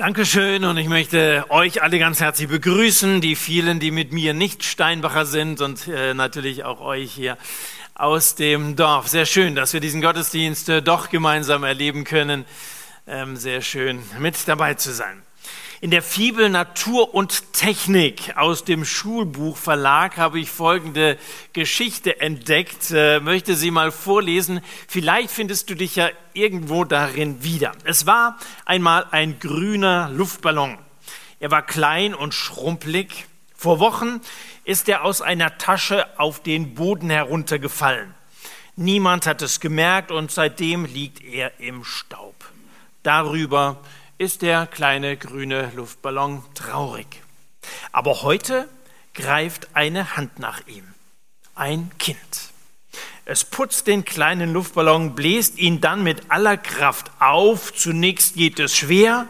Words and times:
Dankeschön 0.00 0.64
und 0.64 0.78
ich 0.78 0.88
möchte 0.88 1.44
euch 1.50 1.82
alle 1.82 1.98
ganz 1.98 2.20
herzlich 2.20 2.48
begrüßen, 2.48 3.20
die 3.20 3.36
vielen, 3.36 3.80
die 3.80 3.90
mit 3.90 4.12
mir 4.12 4.32
nicht 4.32 4.64
Steinbacher 4.64 5.26
sind 5.26 5.60
und 5.60 5.88
äh, 5.88 6.14
natürlich 6.14 6.64
auch 6.64 6.80
euch 6.80 7.12
hier 7.12 7.36
aus 7.92 8.34
dem 8.34 8.76
Dorf. 8.76 9.08
Sehr 9.08 9.26
schön, 9.26 9.54
dass 9.54 9.74
wir 9.74 9.80
diesen 9.80 10.00
Gottesdienst 10.00 10.70
äh, 10.70 10.80
doch 10.80 11.10
gemeinsam 11.10 11.64
erleben 11.64 12.04
können. 12.04 12.46
Ähm, 13.06 13.36
sehr 13.36 13.60
schön, 13.60 14.02
mit 14.18 14.36
dabei 14.48 14.72
zu 14.72 14.90
sein. 14.90 15.20
In 15.82 15.90
der 15.90 16.02
Fibel 16.02 16.50
Natur 16.50 17.14
und 17.14 17.54
Technik 17.54 18.36
aus 18.36 18.64
dem 18.64 18.84
Schulbuch 18.84 19.56
Verlag 19.56 20.18
habe 20.18 20.38
ich 20.38 20.50
folgende 20.50 21.16
Geschichte 21.54 22.20
entdeckt, 22.20 22.90
äh, 22.90 23.18
möchte 23.18 23.54
sie 23.54 23.70
mal 23.70 23.90
vorlesen. 23.90 24.60
Vielleicht 24.88 25.30
findest 25.30 25.70
du 25.70 25.74
dich 25.74 25.96
ja 25.96 26.10
irgendwo 26.34 26.84
darin 26.84 27.42
wieder. 27.42 27.72
Es 27.84 28.04
war 28.04 28.36
einmal 28.66 29.06
ein 29.10 29.40
grüner 29.40 30.10
Luftballon. 30.10 30.76
Er 31.38 31.50
war 31.50 31.62
klein 31.62 32.14
und 32.14 32.34
schrumpelig. 32.34 33.24
Vor 33.56 33.78
Wochen 33.78 34.20
ist 34.64 34.86
er 34.86 35.02
aus 35.02 35.22
einer 35.22 35.56
Tasche 35.56 36.06
auf 36.18 36.42
den 36.42 36.74
Boden 36.74 37.08
heruntergefallen. 37.08 38.14
Niemand 38.76 39.26
hat 39.26 39.40
es 39.40 39.60
gemerkt 39.60 40.10
und 40.10 40.30
seitdem 40.30 40.84
liegt 40.84 41.24
er 41.24 41.58
im 41.58 41.84
Staub. 41.84 42.34
Darüber 43.02 43.80
ist 44.20 44.42
der 44.42 44.66
kleine 44.66 45.16
grüne 45.16 45.72
Luftballon 45.74 46.42
traurig. 46.54 47.06
Aber 47.90 48.20
heute 48.20 48.68
greift 49.14 49.68
eine 49.72 50.14
Hand 50.14 50.38
nach 50.38 50.60
ihm. 50.66 50.84
Ein 51.54 51.90
Kind. 51.98 52.18
Es 53.24 53.44
putzt 53.44 53.86
den 53.86 54.04
kleinen 54.04 54.52
Luftballon, 54.52 55.14
bläst 55.14 55.56
ihn 55.56 55.80
dann 55.80 56.02
mit 56.02 56.30
aller 56.30 56.58
Kraft 56.58 57.10
auf. 57.18 57.72
Zunächst 57.72 58.34
geht 58.34 58.60
es 58.60 58.76
schwer, 58.76 59.26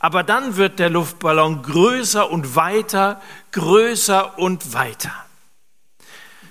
aber 0.00 0.22
dann 0.22 0.58
wird 0.58 0.80
der 0.80 0.90
Luftballon 0.90 1.62
größer 1.62 2.30
und 2.30 2.54
weiter, 2.54 3.22
größer 3.52 4.38
und 4.38 4.74
weiter. 4.74 5.14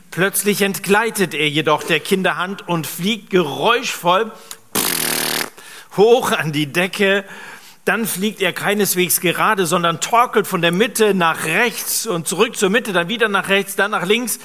Plötzlich 0.09 0.63
entgleitet 0.63 1.35
er 1.35 1.49
jedoch 1.49 1.83
der 1.83 1.99
Kinderhand 1.99 2.67
und 2.67 2.88
fliegt 2.88 3.29
geräuschvoll 3.29 4.31
hoch 5.97 6.31
an 6.31 6.51
die 6.51 6.67
Decke 6.71 7.25
dann 7.86 8.08
fliegt 8.08 8.41
er 8.41 8.52
keineswegs 8.52 9.22
gerade, 9.22 9.67
sondern 9.67 10.02
torkelt 10.02 10.47
von 10.47 10.61
der 10.61 10.72
Mitte 10.72 11.14
nach 11.14 11.45
rechts 11.45 12.08
und 12.08 12.28
zurück 12.28 12.58
zur 12.58 12.72
Mitte, 12.72 12.94
dann 12.94 13.09
wieder 13.09 13.30
nach 13.30 13.47
rechts, 13.47 13.75
dann 13.75 13.91
nach 13.91 14.05
links. 14.05 14.39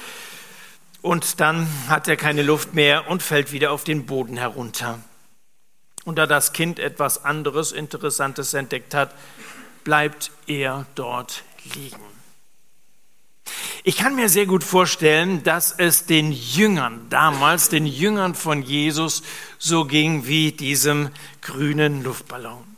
Und 1.01 1.39
dann 1.39 1.67
hat 1.89 2.07
er 2.07 2.15
keine 2.15 2.43
Luft 2.43 2.75
mehr 2.75 3.09
und 3.09 3.23
fällt 3.23 3.51
wieder 3.51 3.71
auf 3.71 3.83
den 3.83 4.05
Boden 4.05 4.37
herunter. 4.37 4.99
Und 6.05 6.17
da 6.19 6.27
das 6.27 6.53
Kind 6.53 6.77
etwas 6.79 7.25
anderes, 7.25 7.71
Interessantes 7.71 8.53
entdeckt 8.53 8.93
hat, 8.93 9.13
bleibt 9.83 10.31
er 10.45 10.85
dort 10.93 11.43
liegen. 11.75 11.99
Ich 13.83 13.97
kann 13.97 14.15
mir 14.15 14.29
sehr 14.29 14.45
gut 14.45 14.63
vorstellen, 14.63 15.41
dass 15.43 15.71
es 15.71 16.05
den 16.05 16.31
Jüngern 16.31 17.07
damals, 17.09 17.69
den 17.69 17.87
Jüngern 17.87 18.35
von 18.35 18.61
Jesus, 18.61 19.23
so 19.57 19.85
ging 19.85 20.27
wie 20.27 20.51
diesem 20.51 21.09
grünen 21.41 22.03
Luftballon. 22.03 22.70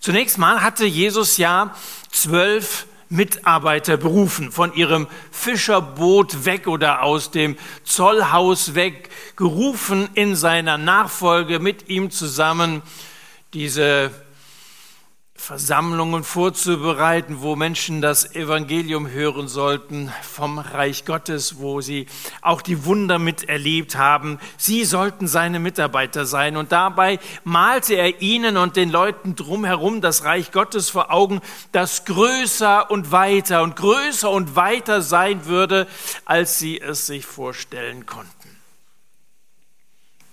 Zunächst 0.00 0.38
mal 0.38 0.62
hatte 0.62 0.86
Jesus 0.86 1.36
ja 1.36 1.76
zwölf 2.10 2.86
Mitarbeiter 3.10 3.98
berufen, 3.98 4.50
von 4.50 4.72
ihrem 4.72 5.08
Fischerboot 5.30 6.46
weg 6.46 6.66
oder 6.68 7.02
aus 7.02 7.30
dem 7.30 7.58
Zollhaus 7.84 8.74
weg, 8.74 9.10
gerufen 9.36 10.08
in 10.14 10.36
seiner 10.36 10.78
Nachfolge 10.78 11.58
mit 11.58 11.90
ihm 11.90 12.10
zusammen 12.10 12.82
diese 13.52 14.10
Versammlungen 15.40 16.22
vorzubereiten, 16.22 17.40
wo 17.40 17.56
Menschen 17.56 18.02
das 18.02 18.34
Evangelium 18.34 19.08
hören 19.08 19.48
sollten 19.48 20.12
vom 20.22 20.58
Reich 20.58 21.06
Gottes, 21.06 21.58
wo 21.58 21.80
sie 21.80 22.06
auch 22.42 22.60
die 22.60 22.84
Wunder 22.84 23.18
miterlebt 23.18 23.96
haben. 23.96 24.38
Sie 24.58 24.84
sollten 24.84 25.26
seine 25.26 25.58
Mitarbeiter 25.58 26.26
sein. 26.26 26.58
Und 26.58 26.72
dabei 26.72 27.18
malte 27.42 27.94
er 27.94 28.20
ihnen 28.20 28.58
und 28.58 28.76
den 28.76 28.90
Leuten 28.90 29.34
drumherum 29.34 30.02
das 30.02 30.24
Reich 30.24 30.52
Gottes 30.52 30.90
vor 30.90 31.10
Augen, 31.10 31.40
das 31.72 32.04
größer 32.04 32.90
und 32.90 33.10
weiter 33.10 33.62
und 33.62 33.76
größer 33.76 34.30
und 34.30 34.56
weiter 34.56 35.00
sein 35.00 35.46
würde, 35.46 35.88
als 36.26 36.58
sie 36.58 36.78
es 36.82 37.06
sich 37.06 37.24
vorstellen 37.24 38.04
konnten. 38.04 38.30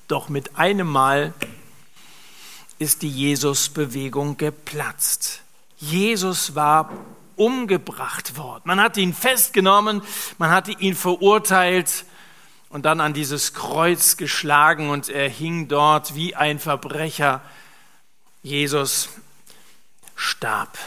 Doch 0.10 0.28
mit 0.28 0.58
einem 0.58 0.88
Mal 0.88 1.34
ist 2.80 3.02
die 3.02 3.10
Jesus-Bewegung 3.10 4.38
geplatzt. 4.38 5.42
Jesus 5.78 6.56
war 6.56 6.92
umgebracht 7.36 8.38
worden. 8.38 8.64
Man 8.66 8.80
hat 8.80 8.98
ihn 8.98 9.14
festgenommen, 9.14 10.02
man 10.38 10.50
hatte 10.50 10.72
ihn 10.72 10.96
verurteilt 10.96 12.06
und 12.70 12.86
dann 12.86 13.00
an 13.00 13.14
dieses 13.14 13.54
Kreuz 13.54 14.18
geschlagen 14.18 14.90
und 14.90 15.10
er 15.10 15.30
hing 15.30 15.68
dort 15.68 16.16
wie 16.16 16.36
ein 16.36 16.60
Verbrecher. 16.60 17.42
Jesus 18.44 19.10
starb. 20.16 20.78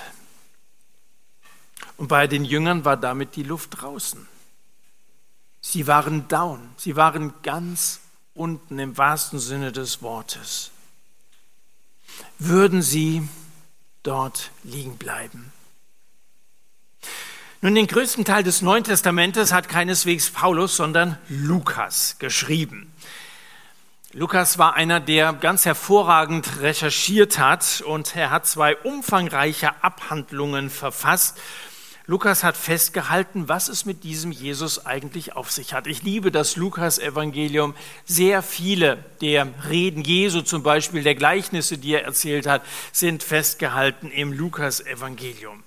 Und 1.97 2.09
bei 2.09 2.27
den 2.27 2.45
Jüngern 2.45 2.85
war 2.85 2.97
damit 2.97 3.37
die 3.37 3.43
Luft 3.43 3.81
draußen. 3.81 4.27
Sie 5.61 5.87
waren 5.87 6.27
down, 6.29 6.71
sie 6.77 6.97
waren 6.97 7.35
ganz 7.43 8.01
unten 8.35 8.79
im 8.79 8.97
wahrsten 8.97 9.39
Sinne 9.39 9.73
des 9.73 10.03
Wortes 10.03 10.71
würden 12.39 12.83
sie 12.83 13.29
dort 14.03 14.51
liegen 14.63 14.97
bleiben. 14.97 15.53
Nun, 17.63 17.75
den 17.75 17.87
größten 17.87 18.25
Teil 18.25 18.43
des 18.43 18.63
Neuen 18.63 18.85
Testamentes 18.85 19.53
hat 19.53 19.69
keineswegs 19.69 20.31
Paulus, 20.31 20.77
sondern 20.77 21.19
Lukas 21.29 22.17
geschrieben. 22.19 22.91
Lukas 24.13 24.59
war 24.59 24.75
einer, 24.75 24.99
der 24.99 25.35
ganz 25.35 25.67
hervorragend 25.67 26.61
recherchiert 26.61 27.39
hat 27.39 27.83
und 27.87 28.17
er 28.17 28.31
hat 28.31 28.47
zwei 28.47 28.77
umfangreiche 28.77 29.85
Abhandlungen 29.85 30.71
verfasst 30.71 31.39
Lukas 32.07 32.43
hat 32.43 32.57
festgehalten, 32.57 33.49
was 33.49 33.69
es 33.69 33.85
mit 33.85 34.05
diesem 34.05 34.33
Jesus 34.33 34.85
eigentlich 34.87 35.37
auf 35.37 35.51
sich 35.51 35.75
hat. 35.75 35.87
Ich 35.87 36.03
liebe 36.03 36.31
das 36.31 36.57
Lukas-Evangelium. 36.57 37.75
Sehr 38.05 38.43
viele 38.43 39.05
der 39.21 39.47
Reden 39.69 40.03
Jesu, 40.03 40.41
zum 40.41 40.63
Beispiel 40.63 41.03
der 41.03 41.15
Gleichnisse, 41.15 41.79
die 41.79 41.93
er 41.93 42.05
erzählt 42.05 42.47
hat, 42.47 42.63
sind 42.93 43.23
festgehalten 43.23 44.11
im 44.11 44.33
Lukas-Evangelium. 44.33 45.63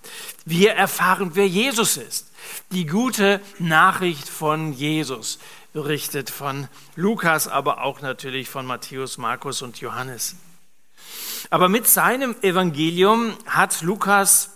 Wir 0.46 0.74
erfahren, 0.74 1.32
wer 1.34 1.48
Jesus 1.48 1.98
ist. 1.98 2.32
Die 2.72 2.86
gute 2.86 3.40
Nachricht 3.60 4.28
von 4.28 4.74
Jesus, 4.74 5.40
berichtet 5.72 6.30
von 6.30 6.68
Lukas, 6.96 7.48
aber 7.48 7.82
auch 7.84 8.02
natürlich 8.02 8.50
von 8.50 8.66
Matthäus, 8.66 9.18
Markus 9.18 9.62
und 9.62 9.80
Johannes. 9.80 10.36
Aber 11.50 11.70
mit 11.70 11.88
seinem 11.88 12.36
Evangelium 12.42 13.38
hat 13.46 13.82
Lukas 13.82 14.53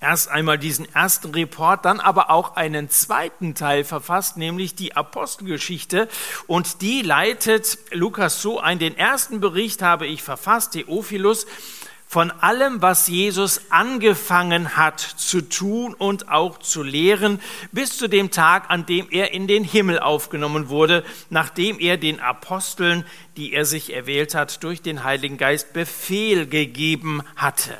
erst 0.00 0.28
einmal 0.28 0.58
diesen 0.58 0.92
ersten 0.94 1.34
Report, 1.34 1.84
dann 1.84 2.00
aber 2.00 2.30
auch 2.30 2.56
einen 2.56 2.90
zweiten 2.90 3.54
Teil 3.54 3.84
verfasst, 3.84 4.36
nämlich 4.36 4.74
die 4.74 4.96
Apostelgeschichte. 4.96 6.08
Und 6.46 6.82
die 6.82 7.02
leitet 7.02 7.78
Lukas 7.90 8.40
so 8.42 8.60
ein. 8.60 8.78
Den 8.78 8.96
ersten 8.96 9.40
Bericht 9.40 9.82
habe 9.82 10.06
ich 10.06 10.22
verfasst, 10.22 10.72
Theophilus, 10.72 11.46
von 12.10 12.30
allem, 12.30 12.80
was 12.80 13.06
Jesus 13.08 13.60
angefangen 13.68 14.78
hat 14.78 14.98
zu 14.98 15.42
tun 15.42 15.92
und 15.92 16.30
auch 16.30 16.58
zu 16.58 16.82
lehren, 16.82 17.38
bis 17.70 17.98
zu 17.98 18.08
dem 18.08 18.30
Tag, 18.30 18.70
an 18.70 18.86
dem 18.86 19.08
er 19.10 19.34
in 19.34 19.46
den 19.46 19.62
Himmel 19.62 19.98
aufgenommen 19.98 20.70
wurde, 20.70 21.04
nachdem 21.28 21.78
er 21.78 21.98
den 21.98 22.18
Aposteln, 22.18 23.04
die 23.36 23.52
er 23.52 23.66
sich 23.66 23.92
erwählt 23.92 24.34
hat, 24.34 24.64
durch 24.64 24.80
den 24.80 25.04
Heiligen 25.04 25.36
Geist 25.36 25.74
Befehl 25.74 26.46
gegeben 26.46 27.22
hatte. 27.36 27.76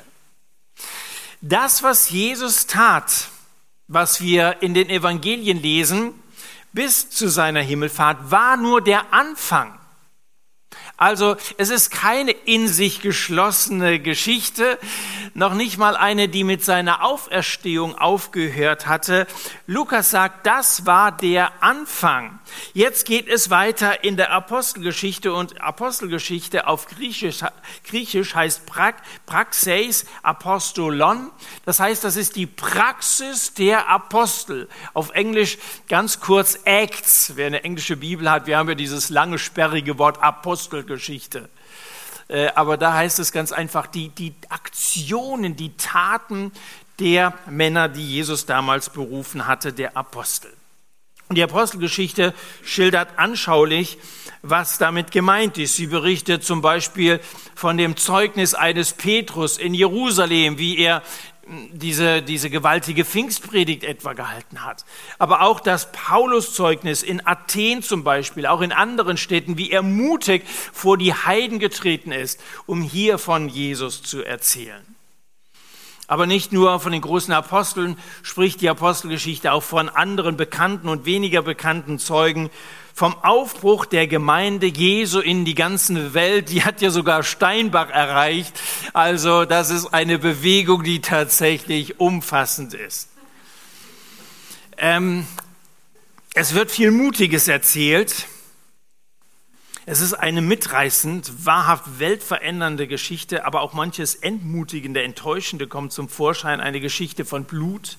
Das, 1.40 1.82
was 1.82 2.10
Jesus 2.10 2.66
tat, 2.66 3.28
was 3.86 4.20
wir 4.20 4.60
in 4.60 4.74
den 4.74 4.90
Evangelien 4.90 5.62
lesen, 5.62 6.14
bis 6.72 7.10
zu 7.10 7.28
seiner 7.28 7.62
Himmelfahrt, 7.62 8.30
war 8.30 8.56
nur 8.56 8.82
der 8.82 9.12
Anfang 9.12 9.77
also 10.98 11.36
es 11.58 11.70
ist 11.70 11.92
keine 11.92 12.32
in 12.32 12.66
sich 12.66 13.00
geschlossene 13.00 14.00
Geschichte, 14.00 14.78
noch 15.32 15.54
nicht 15.54 15.78
mal 15.78 15.96
eine, 15.96 16.28
die 16.28 16.42
mit 16.42 16.64
seiner 16.64 17.04
Auferstehung 17.04 17.96
aufgehört 17.96 18.88
hatte. 18.88 19.28
Lukas 19.68 20.10
sagt, 20.10 20.44
das 20.44 20.86
war 20.86 21.12
der 21.12 21.62
Anfang. 21.62 22.40
Jetzt 22.72 23.06
geht 23.06 23.28
es 23.28 23.48
weiter 23.48 24.02
in 24.02 24.16
der 24.16 24.32
Apostelgeschichte 24.32 25.32
und 25.32 25.60
Apostelgeschichte 25.60 26.66
auf 26.66 26.88
Griechisch, 26.88 27.44
Griechisch 27.84 28.34
heißt 28.34 28.66
pra, 28.66 28.92
Praxeis 29.24 30.04
Apostolon. 30.24 31.30
Das 31.64 31.78
heißt, 31.78 32.02
das 32.02 32.16
ist 32.16 32.34
die 32.34 32.46
Praxis 32.46 33.54
der 33.54 33.88
Apostel. 33.88 34.68
Auf 34.94 35.10
Englisch 35.10 35.58
ganz 35.88 36.18
kurz 36.18 36.58
Acts. 36.64 37.34
Wer 37.36 37.46
eine 37.46 37.62
englische 37.62 37.96
Bibel 37.96 38.28
hat, 38.28 38.48
wir 38.48 38.58
haben 38.58 38.68
ja 38.68 38.74
dieses 38.74 39.10
lange 39.10 39.38
sperrige 39.38 39.98
Wort 39.98 40.20
Apostel 40.22 40.87
Geschichte. 40.88 41.48
Äh, 42.28 42.48
aber 42.54 42.76
da 42.76 42.94
heißt 42.94 43.20
es 43.20 43.30
ganz 43.30 43.52
einfach 43.52 43.86
die, 43.86 44.08
die 44.08 44.34
Aktionen, 44.48 45.54
die 45.54 45.76
Taten 45.76 46.52
der 46.98 47.32
Männer, 47.48 47.88
die 47.88 48.06
Jesus 48.06 48.46
damals 48.46 48.90
berufen 48.90 49.46
hatte, 49.46 49.72
der 49.72 49.96
Apostel. 49.96 50.50
Und 51.28 51.36
die 51.36 51.42
Apostelgeschichte 51.42 52.34
schildert 52.64 53.18
anschaulich, 53.18 53.98
was 54.42 54.78
damit 54.78 55.10
gemeint 55.10 55.58
ist. 55.58 55.76
Sie 55.76 55.88
berichtet 55.88 56.42
zum 56.42 56.62
Beispiel 56.62 57.20
von 57.54 57.76
dem 57.76 57.96
Zeugnis 57.96 58.54
eines 58.54 58.94
Petrus 58.94 59.58
in 59.58 59.74
Jerusalem, 59.74 60.58
wie 60.58 60.78
er 60.78 61.02
diese, 61.72 62.22
diese 62.22 62.50
gewaltige 62.50 63.04
Pfingstpredigt 63.04 63.84
etwa 63.84 64.12
gehalten 64.12 64.64
hat. 64.64 64.84
Aber 65.18 65.42
auch 65.42 65.60
das 65.60 65.92
Paulus-Zeugnis 65.92 67.02
in 67.02 67.26
Athen 67.26 67.82
zum 67.82 68.04
Beispiel, 68.04 68.46
auch 68.46 68.60
in 68.60 68.72
anderen 68.72 69.16
Städten, 69.16 69.56
wie 69.56 69.70
er 69.70 69.82
mutig 69.82 70.44
vor 70.72 70.98
die 70.98 71.14
Heiden 71.14 71.58
getreten 71.58 72.12
ist, 72.12 72.40
um 72.66 72.82
hier 72.82 73.18
von 73.18 73.48
Jesus 73.48 74.02
zu 74.02 74.22
erzählen. 74.22 74.84
Aber 76.10 76.26
nicht 76.26 76.52
nur 76.52 76.80
von 76.80 76.92
den 76.92 77.02
großen 77.02 77.34
Aposteln 77.34 77.98
spricht 78.22 78.62
die 78.62 78.70
Apostelgeschichte 78.70 79.52
auch 79.52 79.62
von 79.62 79.90
anderen 79.90 80.38
bekannten 80.38 80.88
und 80.88 81.04
weniger 81.04 81.42
bekannten 81.42 81.98
Zeugen. 81.98 82.48
Vom 82.98 83.14
Aufbruch 83.22 83.86
der 83.86 84.08
Gemeinde 84.08 84.66
Jesu 84.66 85.20
in 85.20 85.44
die 85.44 85.54
ganze 85.54 86.14
Welt, 86.14 86.50
die 86.50 86.64
hat 86.64 86.80
ja 86.80 86.90
sogar 86.90 87.22
Steinbach 87.22 87.90
erreicht. 87.90 88.60
Also 88.92 89.44
das 89.44 89.70
ist 89.70 89.94
eine 89.94 90.18
Bewegung, 90.18 90.82
die 90.82 91.00
tatsächlich 91.00 92.00
umfassend 92.00 92.74
ist. 92.74 93.08
Ähm, 94.78 95.28
es 96.34 96.54
wird 96.54 96.72
viel 96.72 96.90
Mutiges 96.90 97.46
erzählt. 97.46 98.26
Es 99.86 100.00
ist 100.00 100.14
eine 100.14 100.42
mitreißend, 100.42 101.46
wahrhaft 101.46 102.00
weltverändernde 102.00 102.88
Geschichte, 102.88 103.44
aber 103.44 103.60
auch 103.60 103.74
manches 103.74 104.16
Entmutigende, 104.16 105.04
Enttäuschende 105.04 105.68
kommt 105.68 105.92
zum 105.92 106.08
Vorschein. 106.08 106.60
Eine 106.60 106.80
Geschichte 106.80 107.24
von 107.24 107.44
Blut, 107.44 107.96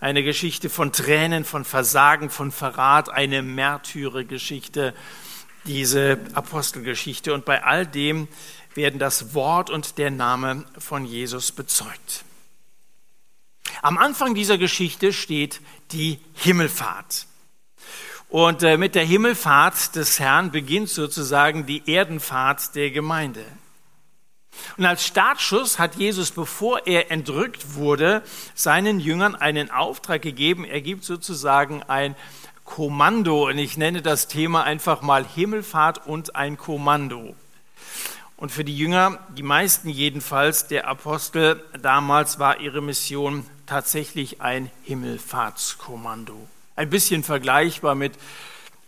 eine 0.00 0.22
Geschichte 0.22 0.68
von 0.68 0.92
Tränen, 0.92 1.44
von 1.44 1.64
Versagen, 1.64 2.30
von 2.30 2.52
Verrat, 2.52 3.08
eine 3.08 3.42
Märtyrergeschichte, 3.42 4.94
diese 5.64 6.18
Apostelgeschichte. 6.34 7.32
Und 7.34 7.44
bei 7.44 7.64
all 7.64 7.86
dem 7.86 8.28
werden 8.74 8.98
das 8.98 9.34
Wort 9.34 9.70
und 9.70 9.98
der 9.98 10.10
Name 10.10 10.64
von 10.78 11.04
Jesus 11.04 11.52
bezeugt. 11.52 12.24
Am 13.82 13.98
Anfang 13.98 14.34
dieser 14.34 14.58
Geschichte 14.58 15.12
steht 15.12 15.60
die 15.92 16.20
Himmelfahrt. 16.34 17.26
Und 18.28 18.62
äh, 18.62 18.76
mit 18.76 18.94
der 18.94 19.04
Himmelfahrt 19.04 19.94
des 19.94 20.18
Herrn 20.18 20.50
beginnt 20.50 20.88
sozusagen 20.88 21.66
die 21.66 21.88
Erdenfahrt 21.90 22.74
der 22.74 22.90
Gemeinde. 22.90 23.44
Und 24.76 24.84
als 24.86 25.06
Startschuss 25.06 25.78
hat 25.78 25.96
Jesus, 25.96 26.30
bevor 26.30 26.86
er 26.86 27.10
entrückt 27.10 27.74
wurde, 27.74 28.22
seinen 28.54 29.00
Jüngern 29.00 29.34
einen 29.34 29.70
Auftrag 29.70 30.22
gegeben. 30.22 30.64
Er 30.64 30.80
gibt 30.80 31.04
sozusagen 31.04 31.82
ein 31.84 32.14
Kommando. 32.64 33.48
Und 33.48 33.58
ich 33.58 33.76
nenne 33.76 34.02
das 34.02 34.28
Thema 34.28 34.64
einfach 34.64 35.00
mal 35.00 35.24
Himmelfahrt 35.24 36.06
und 36.06 36.36
ein 36.36 36.56
Kommando. 36.56 37.34
Und 38.36 38.52
für 38.52 38.64
die 38.64 38.76
Jünger, 38.76 39.18
die 39.34 39.42
meisten 39.42 39.88
jedenfalls 39.88 40.66
der 40.66 40.86
Apostel 40.88 41.62
damals, 41.80 42.38
war 42.38 42.60
ihre 42.60 42.82
Mission 42.82 43.46
tatsächlich 43.64 44.42
ein 44.42 44.70
Himmelfahrtskommando. 44.82 46.36
Ein 46.74 46.90
bisschen 46.90 47.24
vergleichbar 47.24 47.94
mit 47.94 48.12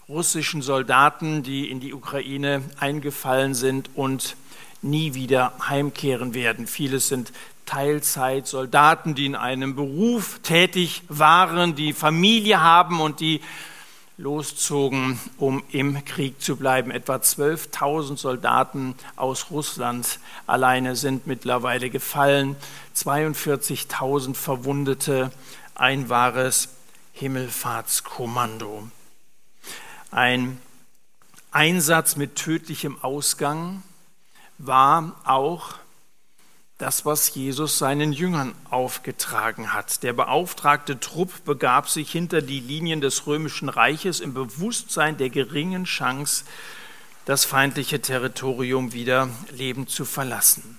russischen 0.07 0.61
Soldaten, 0.61 1.43
die 1.43 1.71
in 1.71 1.81
die 1.81 1.95
Ukraine 1.95 2.63
eingefallen 2.79 3.55
sind 3.55 3.91
und 3.95 4.37
nie 4.83 5.15
wieder 5.15 5.53
heimkehren 5.69 6.35
werden. 6.35 6.67
Vieles 6.67 7.09
sind 7.09 7.33
Teilzeitsoldaten, 7.67 9.15
die 9.15 9.27
in 9.27 9.35
einem 9.35 9.77
Beruf 9.77 10.41
tätig 10.43 11.03
waren, 11.09 11.75
die 11.75 11.93
Familie 11.93 12.61
haben 12.61 13.01
und 13.01 13.21
die 13.21 13.41
loszogen, 14.17 15.21
um 15.37 15.63
im 15.71 16.05
Krieg 16.05 16.43
zu 16.43 16.57
bleiben. 16.57 16.91
Etwa 16.91 17.17
12.000 17.17 18.17
Soldaten 18.17 18.95
aus 19.17 19.51
Russland 19.51 20.19
alleine 20.47 20.97
sind 20.97 21.27
mittlerweile 21.27 21.89
gefallen, 21.89 22.57
42.000 22.97 24.35
Verwundete, 24.35 25.31
ein 25.75 26.09
wahres 26.09 26.71
Himmelfahrtskommando. 27.13 28.89
Ein 30.11 30.59
Einsatz 31.53 32.17
mit 32.17 32.35
tödlichem 32.35 32.97
Ausgang 33.03 33.83
war 34.59 35.21
auch 35.25 35.75
das, 36.79 37.05
was 37.05 37.35
Jesus 37.35 37.79
seinen 37.79 38.13
Jüngern 38.13 38.55
aufgetragen 38.71 39.73
hat. 39.73 40.03
Der 40.05 40.13
beauftragte 40.13 41.01
Trupp 41.01 41.45
begab 41.45 41.89
sich 41.89 42.11
hinter 42.11 42.41
die 42.41 42.61
Linien 42.61 43.01
des 43.01 43.27
römischen 43.27 43.69
Reiches 43.69 44.21
im 44.21 44.33
Bewusstsein 44.33 45.17
der 45.17 45.31
geringen 45.31 45.85
Chance, 45.85 46.45
das 47.25 47.45
feindliche 47.45 48.01
Territorium 48.01 48.93
wieder 48.93 49.29
lebend 49.51 49.91
zu 49.91 50.05
verlassen. 50.05 50.79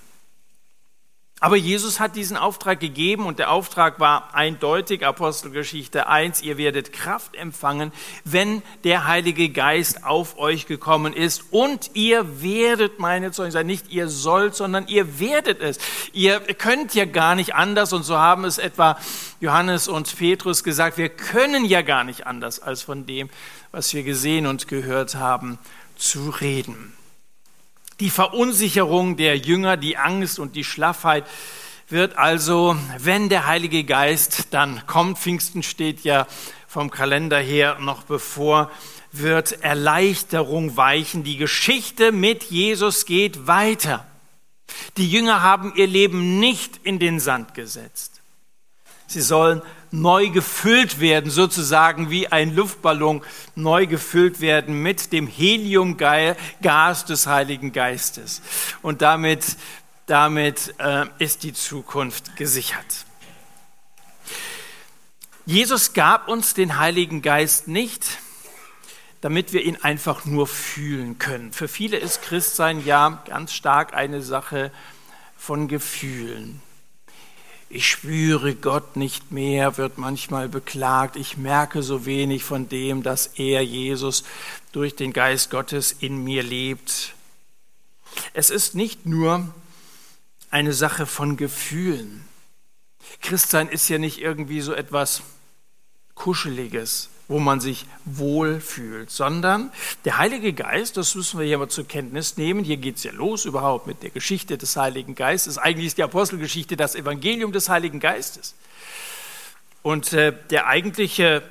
Aber 1.42 1.56
Jesus 1.56 2.02
hat 2.02 2.18
diesen 2.18 2.36
Auftrag 2.36 2.82
gegeben 2.82 3.26
und 3.26 3.40
der 3.40 3.52
Auftrag 3.52 4.00
war 4.02 4.36
eindeutig, 4.36 5.06
Apostelgeschichte 5.06 6.08
1, 6.08 6.42
ihr 6.42 6.58
werdet 6.58 6.92
Kraft 6.92 7.36
empfangen, 7.36 7.94
wenn 8.26 8.62
der 8.84 9.08
Heilige 9.08 9.48
Geist 9.48 10.04
auf 10.04 10.38
euch 10.38 10.68
gekommen 10.68 11.14
ist 11.14 11.46
und 11.52 11.92
ihr 11.94 12.42
werdet 12.42 13.00
meine 13.00 13.32
Zeugen 13.32 13.52
sein. 13.52 13.68
Nicht 13.68 13.90
ihr 13.90 14.10
sollt, 14.10 14.54
sondern 14.54 14.88
ihr 14.90 15.20
werdet 15.22 15.62
es. 15.62 15.80
Ihr 16.12 16.42
könnt 16.42 16.94
ja 16.94 17.06
gar 17.06 17.36
nicht 17.36 17.56
anders 17.56 17.94
und 17.94 18.04
so 18.04 18.18
haben 18.18 18.44
es 18.44 18.58
etwa 18.58 18.98
Johannes 19.40 19.88
und 19.88 20.14
Petrus 20.18 20.66
gesagt, 20.66 20.98
wir 20.98 21.08
können 21.08 21.64
ja 21.64 21.82
gar 21.84 22.04
nicht 22.04 22.28
anders, 22.28 22.60
als 22.60 22.82
von 22.82 23.06
dem, 23.06 23.30
was 23.72 23.94
wir 23.94 24.04
gesehen 24.04 24.46
und 24.46 24.68
gehört 24.68 25.16
haben, 25.16 25.58
zu 25.96 26.32
reden. 26.32 26.99
Die 28.00 28.10
Verunsicherung 28.10 29.18
der 29.18 29.38
Jünger, 29.38 29.76
die 29.76 29.98
Angst 29.98 30.40
und 30.40 30.56
die 30.56 30.64
Schlaffheit 30.64 31.26
wird 31.90 32.18
also, 32.18 32.78
wenn 32.98 33.28
der 33.28 33.46
Heilige 33.46 33.84
Geist 33.84 34.48
dann 34.52 34.86
kommt, 34.88 35.18
Pfingsten 35.18 35.64
steht 35.64 36.06
ja 36.06 36.26
vom 36.66 36.92
Kalender 36.92 37.40
her 37.40 37.78
noch 37.80 38.04
bevor, 38.04 38.72
wird 39.12 39.64
Erleichterung 39.64 40.78
weichen. 40.78 41.26
Die 41.26 41.36
Geschichte 41.36 42.14
mit 42.14 42.44
Jesus 42.44 43.06
geht 43.06 43.48
weiter. 43.48 44.06
Die 44.96 45.10
Jünger 45.10 45.42
haben 45.42 45.74
ihr 45.76 45.88
Leben 45.88 46.40
nicht 46.40 46.80
in 46.84 47.00
den 47.00 47.20
Sand 47.20 47.54
gesetzt. 47.54 48.22
Sie 49.08 49.22
sollen 49.22 49.62
neu 49.92 50.30
gefüllt 50.30 51.00
werden, 51.00 51.32
sozusagen 51.32 52.10
wie 52.10 52.28
ein 52.28 52.56
Luftballon 52.56 53.24
neu 53.56 53.88
gefüllt 53.88 54.42
werden 54.42 54.82
mit 54.82 55.12
dem 55.12 55.28
Heliumgas 55.28 57.06
des 57.06 57.28
Heiligen 57.28 57.72
Geistes. 57.72 58.42
Und 58.82 59.02
damit, 59.02 59.58
damit 60.06 60.76
äh, 60.78 61.06
ist 61.20 61.44
die 61.44 61.54
Zukunft 61.54 62.36
gesichert. 62.36 63.06
Jesus 65.46 65.94
gab 65.94 66.28
uns 66.28 66.54
den 66.54 66.78
Heiligen 66.78 67.24
Geist 67.24 67.68
nicht, 67.68 68.20
damit 69.22 69.52
wir 69.52 69.64
ihn 69.64 69.78
einfach 69.82 70.26
nur 70.26 70.48
fühlen 70.48 71.18
können. 71.18 71.52
Für 71.52 71.68
viele 71.68 71.98
ist 71.98 72.22
Christsein 72.22 72.86
ja 72.86 73.24
ganz 73.26 73.54
stark 73.54 73.94
eine 73.94 74.22
Sache 74.22 74.72
von 75.36 75.68
Gefühlen. 75.68 76.62
Ich 77.72 77.88
spüre 77.88 78.56
Gott 78.56 78.96
nicht 78.96 79.32
mehr, 79.32 79.78
wird 79.78 80.00
manchmal 80.00 80.50
beklagt. 80.50 81.16
Ich 81.16 81.38
merke 81.38 81.84
so 81.84 82.08
wenig 82.08 82.44
von 82.44 82.68
dem, 82.68 83.04
dass 83.04 83.28
er, 83.36 83.64
Jesus, 83.64 84.24
durch 84.72 84.96
den 84.96 85.14
Geist 85.14 85.52
Gottes 85.52 85.92
in 85.92 86.24
mir 86.24 86.42
lebt. 86.42 87.14
Es 88.34 88.50
ist 88.50 88.74
nicht 88.74 89.06
nur 89.06 89.54
eine 90.50 90.74
Sache 90.74 91.06
von 91.06 91.38
Gefühlen. 91.38 92.26
Christsein 93.22 93.70
ist 93.70 93.88
ja 93.88 94.00
nicht 94.00 94.20
irgendwie 94.20 94.62
so 94.62 94.74
etwas 94.74 95.22
Kuscheliges, 96.16 97.10
wo 97.30 97.40
man 97.40 97.62
sich 97.62 97.86
wohlfühlt, 98.06 99.12
sondern 99.12 99.72
der 100.04 100.18
Heilige 100.18 100.52
Geist, 100.52 100.98
das 100.98 101.14
müssen 101.14 101.40
wir 101.40 101.46
hier 101.46 101.60
mal 101.60 101.70
zur 101.70 101.88
Kenntnis 101.88 102.38
nehmen, 102.38 102.64
hier 102.64 102.78
geht 102.78 102.98
es 102.98 103.04
ja 103.04 103.12
los 103.12 103.46
überhaupt 103.46 103.86
mit 103.86 104.02
der 104.02 104.10
Geschichte 104.10 104.58
des 104.58 104.76
Heiligen 104.76 105.14
Geistes. 105.14 105.60
Eigentlich 105.60 105.86
ist 105.86 106.00
die 106.00 106.04
Apostelgeschichte 106.04 106.76
das 106.76 106.96
Evangelium 106.96 107.52
des 107.52 107.70
Heiligen 107.70 108.00
Geistes. 108.00 108.56
Und 109.84 110.12
äh, 110.12 110.34
der 110.50 110.66
eigentliche 110.66 111.44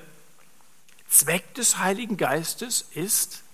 Zweck 1.08 1.54
des 1.54 1.78
Heiligen 1.78 2.16
Geistes 2.16 2.84
ist, 2.94 3.44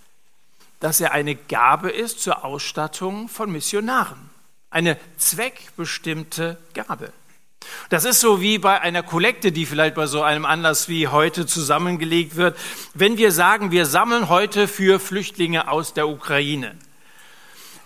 dass 0.81 1.01
er 1.01 1.13
eine 1.13 1.35
Gabe 1.35 1.91
ist 1.91 2.21
zur 2.21 2.43
Ausstattung 2.43 3.29
von 3.29 3.53
Missionaren. 3.53 4.31
Eine 4.71 4.99
zweckbestimmte 5.19 6.57
Gabe. 6.73 7.13
Das 7.89 8.05
ist 8.05 8.21
so 8.21 8.41
wie 8.41 8.59
bei 8.59 8.81
einer 8.81 9.03
Kollekte, 9.03 9.53
die 9.53 9.67
vielleicht 9.67 9.95
bei 9.95 10.07
so 10.07 10.23
einem 10.23 10.45
Anlass 10.45 10.89
wie 10.89 11.09
heute 11.09 11.47
zusammengelegt 11.47 12.37
wird. 12.37 12.57
Wenn 12.95 13.19
wir 13.19 13.33
sagen, 13.33 13.71
wir 13.71 13.87
sammeln 13.87 14.29
heute 14.29 14.69
für 14.69 15.01
Flüchtlinge 15.01 15.69
aus 15.69 15.95
der 15.95 16.09
Ukraine, 16.09 16.75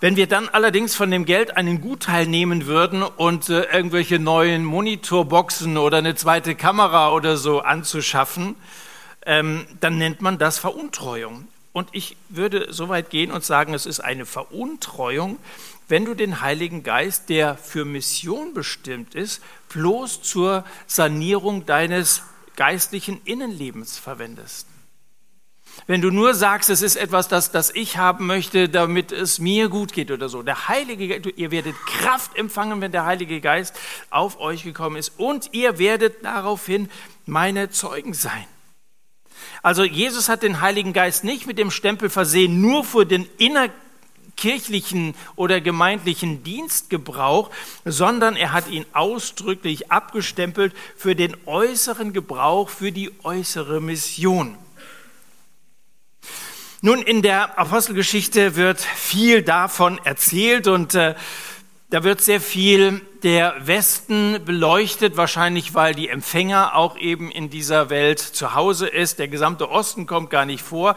Wenn 0.00 0.14
wir 0.14 0.28
dann 0.28 0.48
allerdings 0.48 0.94
von 0.94 1.10
dem 1.10 1.24
Geld 1.24 1.56
einen 1.56 1.80
Gutteil 1.80 2.24
nehmen 2.26 2.66
würden 2.66 3.02
und 3.02 3.48
äh, 3.48 3.62
irgendwelche 3.64 4.20
neuen 4.20 4.64
Monitorboxen 4.64 5.76
oder 5.76 5.98
eine 5.98 6.14
zweite 6.14 6.54
Kamera 6.54 7.10
oder 7.10 7.36
so 7.36 7.62
anzuschaffen, 7.62 8.54
ähm, 9.26 9.66
dann 9.80 9.98
nennt 9.98 10.22
man 10.22 10.38
das 10.38 10.60
Veruntreuung. 10.60 11.48
Und 11.72 11.88
ich 11.90 12.16
würde 12.28 12.72
so 12.72 12.88
weit 12.88 13.10
gehen 13.10 13.32
und 13.32 13.44
sagen, 13.44 13.74
es 13.74 13.86
ist 13.86 13.98
eine 13.98 14.24
Veruntreuung, 14.24 15.36
wenn 15.88 16.04
du 16.04 16.14
den 16.14 16.40
Heiligen 16.40 16.82
Geist, 16.82 17.28
der 17.28 17.56
für 17.56 17.84
Mission 17.84 18.54
bestimmt 18.54 19.14
ist, 19.14 19.42
bloß 19.70 20.22
zur 20.22 20.64
Sanierung 20.86 21.66
deines 21.66 22.22
geistlichen 22.56 23.20
Innenlebens 23.24 23.98
verwendest. 23.98 24.66
Wenn 25.86 26.02
du 26.02 26.10
nur 26.10 26.34
sagst, 26.34 26.70
es 26.70 26.82
ist 26.82 26.96
etwas, 26.96 27.28
das, 27.28 27.50
das 27.52 27.74
ich 27.74 27.96
haben 27.96 28.26
möchte, 28.26 28.68
damit 28.68 29.12
es 29.12 29.38
mir 29.38 29.68
gut 29.68 29.92
geht 29.92 30.10
oder 30.10 30.28
so. 30.28 30.42
Der 30.42 30.68
Heilige 30.68 31.16
ihr 31.30 31.50
werdet 31.50 31.76
Kraft 31.86 32.36
empfangen, 32.36 32.80
wenn 32.80 32.92
der 32.92 33.06
Heilige 33.06 33.40
Geist 33.40 33.78
auf 34.10 34.40
euch 34.40 34.64
gekommen 34.64 34.96
ist. 34.96 35.12
Und 35.18 35.50
ihr 35.52 35.78
werdet 35.78 36.24
daraufhin 36.24 36.90
meine 37.26 37.70
Zeugen 37.70 38.12
sein. 38.12 38.44
Also 39.62 39.84
Jesus 39.84 40.28
hat 40.28 40.42
den 40.42 40.60
Heiligen 40.60 40.92
Geist 40.92 41.24
nicht 41.24 41.46
mit 41.46 41.58
dem 41.58 41.70
Stempel 41.70 42.10
versehen, 42.10 42.60
nur 42.60 42.84
für 42.84 43.06
den 43.06 43.28
innerkirchlichen 44.38 45.14
oder 45.36 45.60
gemeindlichen 45.60 46.42
Dienstgebrauch, 46.42 47.50
sondern 47.84 48.36
er 48.36 48.52
hat 48.52 48.68
ihn 48.68 48.86
ausdrücklich 48.92 49.90
abgestempelt 49.90 50.74
für 50.96 51.14
den 51.14 51.36
äußeren 51.46 52.12
Gebrauch, 52.12 52.68
für 52.68 52.92
die 52.92 53.10
äußere 53.22 53.80
Mission. 53.80 54.56
Nun, 56.80 57.02
in 57.02 57.22
der 57.22 57.58
Apostelgeschichte 57.58 58.54
wird 58.54 58.80
viel 58.80 59.42
davon 59.42 59.98
erzählt 60.04 60.68
und 60.68 60.94
äh, 60.94 61.16
da 61.90 62.04
wird 62.04 62.20
sehr 62.20 62.40
viel 62.40 63.00
der 63.22 63.66
Westen 63.66 64.44
beleuchtet, 64.44 65.16
wahrscheinlich 65.16 65.74
weil 65.74 65.94
die 65.94 66.08
Empfänger 66.08 66.76
auch 66.76 66.96
eben 66.98 67.30
in 67.30 67.50
dieser 67.50 67.90
Welt 67.90 68.20
zu 68.20 68.54
Hause 68.54 68.86
ist. 68.86 69.18
Der 69.18 69.26
gesamte 69.26 69.70
Osten 69.70 70.06
kommt 70.06 70.30
gar 70.30 70.44
nicht 70.44 70.62
vor. 70.62 70.94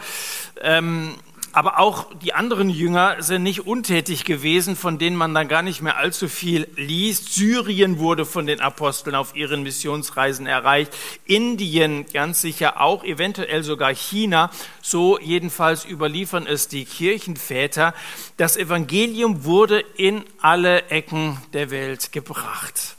Ähm, 0.61 1.15
aber 1.53 1.79
auch 1.79 2.07
die 2.15 2.33
anderen 2.33 2.69
Jünger 2.69 3.17
sind 3.19 3.43
nicht 3.43 3.65
untätig 3.67 4.25
gewesen, 4.25 4.75
von 4.75 4.97
denen 4.97 5.15
man 5.15 5.33
dann 5.33 5.47
gar 5.47 5.61
nicht 5.61 5.81
mehr 5.81 5.97
allzu 5.97 6.27
viel 6.27 6.67
liest. 6.75 7.33
Syrien 7.33 7.99
wurde 7.99 8.25
von 8.25 8.45
den 8.45 8.61
Aposteln 8.61 9.15
auf 9.15 9.35
ihren 9.35 9.63
Missionsreisen 9.63 10.47
erreicht. 10.47 10.95
Indien 11.25 12.05
ganz 12.13 12.41
sicher 12.41 12.79
auch, 12.79 13.03
eventuell 13.03 13.63
sogar 13.63 13.93
China. 13.93 14.51
So 14.81 15.19
jedenfalls 15.19 15.85
überliefern 15.85 16.47
es 16.47 16.67
die 16.67 16.85
Kirchenväter. 16.85 17.93
Das 18.37 18.55
Evangelium 18.57 19.43
wurde 19.43 19.83
in 19.97 20.23
alle 20.39 20.89
Ecken 20.89 21.37
der 21.53 21.71
Welt 21.71 22.11
gebracht. 22.11 22.95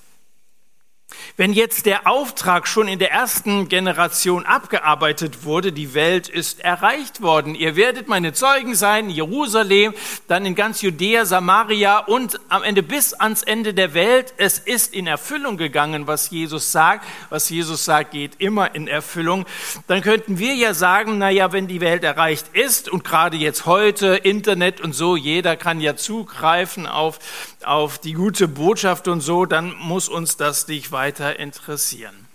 Wenn 1.37 1.52
jetzt 1.52 1.87
der 1.87 2.07
Auftrag 2.07 2.69
schon 2.69 2.88
in 2.88 2.99
der 2.99 3.11
ersten 3.11 3.69
Generation 3.69 4.45
abgearbeitet 4.45 5.45
wurde, 5.45 5.73
die 5.73 5.95
Welt 5.95 6.29
ist 6.29 6.61
erreicht 6.61 7.23
worden. 7.23 7.55
Ihr 7.55 7.76
werdet 7.76 8.09
meine 8.09 8.33
Zeugen 8.33 8.75
sein, 8.75 9.09
Jerusalem, 9.09 9.95
dann 10.29 10.45
in 10.45 10.55
ganz 10.55 10.83
Judäa, 10.83 11.25
Samaria 11.25 11.99
und 11.99 12.38
am 12.49 12.62
Ende 12.62 12.83
bis 12.83 13.14
ans 13.14 13.43
Ende 13.43 13.73
der 13.73 13.95
Welt. 13.95 14.35
Es 14.37 14.59
ist 14.59 14.93
in 14.93 15.07
Erfüllung 15.07 15.57
gegangen, 15.57 16.07
was 16.07 16.31
Jesus 16.31 16.73
sagt. 16.73 17.07
Was 17.31 17.49
Jesus 17.49 17.85
sagt, 17.85 18.11
geht 18.11 18.35
immer 18.38 18.75
in 18.75 18.88
Erfüllung. 18.88 19.47
Dann 19.87 20.02
könnten 20.02 20.38
wir 20.38 20.55
ja 20.55 20.75
sagen, 20.75 21.19
na 21.19 21.31
ja, 21.31 21.52
wenn 21.52 21.67
die 21.67 21.81
Welt 21.81 22.05
erreicht 22.05 22.47
ist 22.52 22.88
und 22.88 23.05
gerade 23.05 23.37
jetzt 23.37 23.64
heute 23.64 24.17
Internet 24.17 24.81
und 24.81 24.93
so, 24.95 25.17
jeder 25.17 25.57
kann 25.57 25.81
ja 25.81 25.97
zugreifen 25.97 26.87
auf, 26.87 27.19
auf 27.64 27.99
die 27.99 28.12
gute 28.12 28.49
Botschaft 28.49 29.09
und 29.09 29.21
so, 29.21 29.47
dann 29.47 29.75
muss 29.79 30.09
uns 30.09 30.37
das 30.37 30.69
nicht 30.69 30.93
weiter 30.93 31.12
weiter 31.12 31.38
interessieren. 31.38 32.26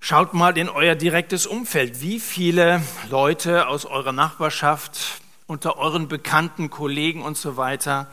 Schaut 0.00 0.32
mal 0.32 0.56
in 0.56 0.70
euer 0.70 0.94
direktes 0.94 1.46
Umfeld. 1.46 2.00
Wie 2.00 2.18
viele 2.18 2.82
Leute 3.10 3.68
aus 3.68 3.84
eurer 3.84 4.12
Nachbarschaft, 4.12 5.20
unter 5.46 5.76
euren 5.76 6.08
bekannten 6.08 6.70
Kollegen 6.70 7.22
und 7.22 7.36
so 7.36 7.58
weiter 7.58 8.10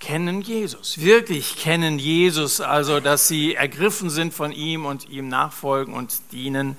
kennen 0.00 0.40
Jesus, 0.40 1.02
wirklich 1.02 1.56
kennen 1.56 1.98
Jesus, 1.98 2.62
also 2.62 3.00
dass 3.00 3.28
sie 3.28 3.54
ergriffen 3.54 4.08
sind 4.08 4.32
von 4.32 4.52
ihm 4.52 4.86
und 4.86 5.06
ihm 5.10 5.28
nachfolgen 5.28 5.92
und 5.92 6.32
dienen. 6.32 6.78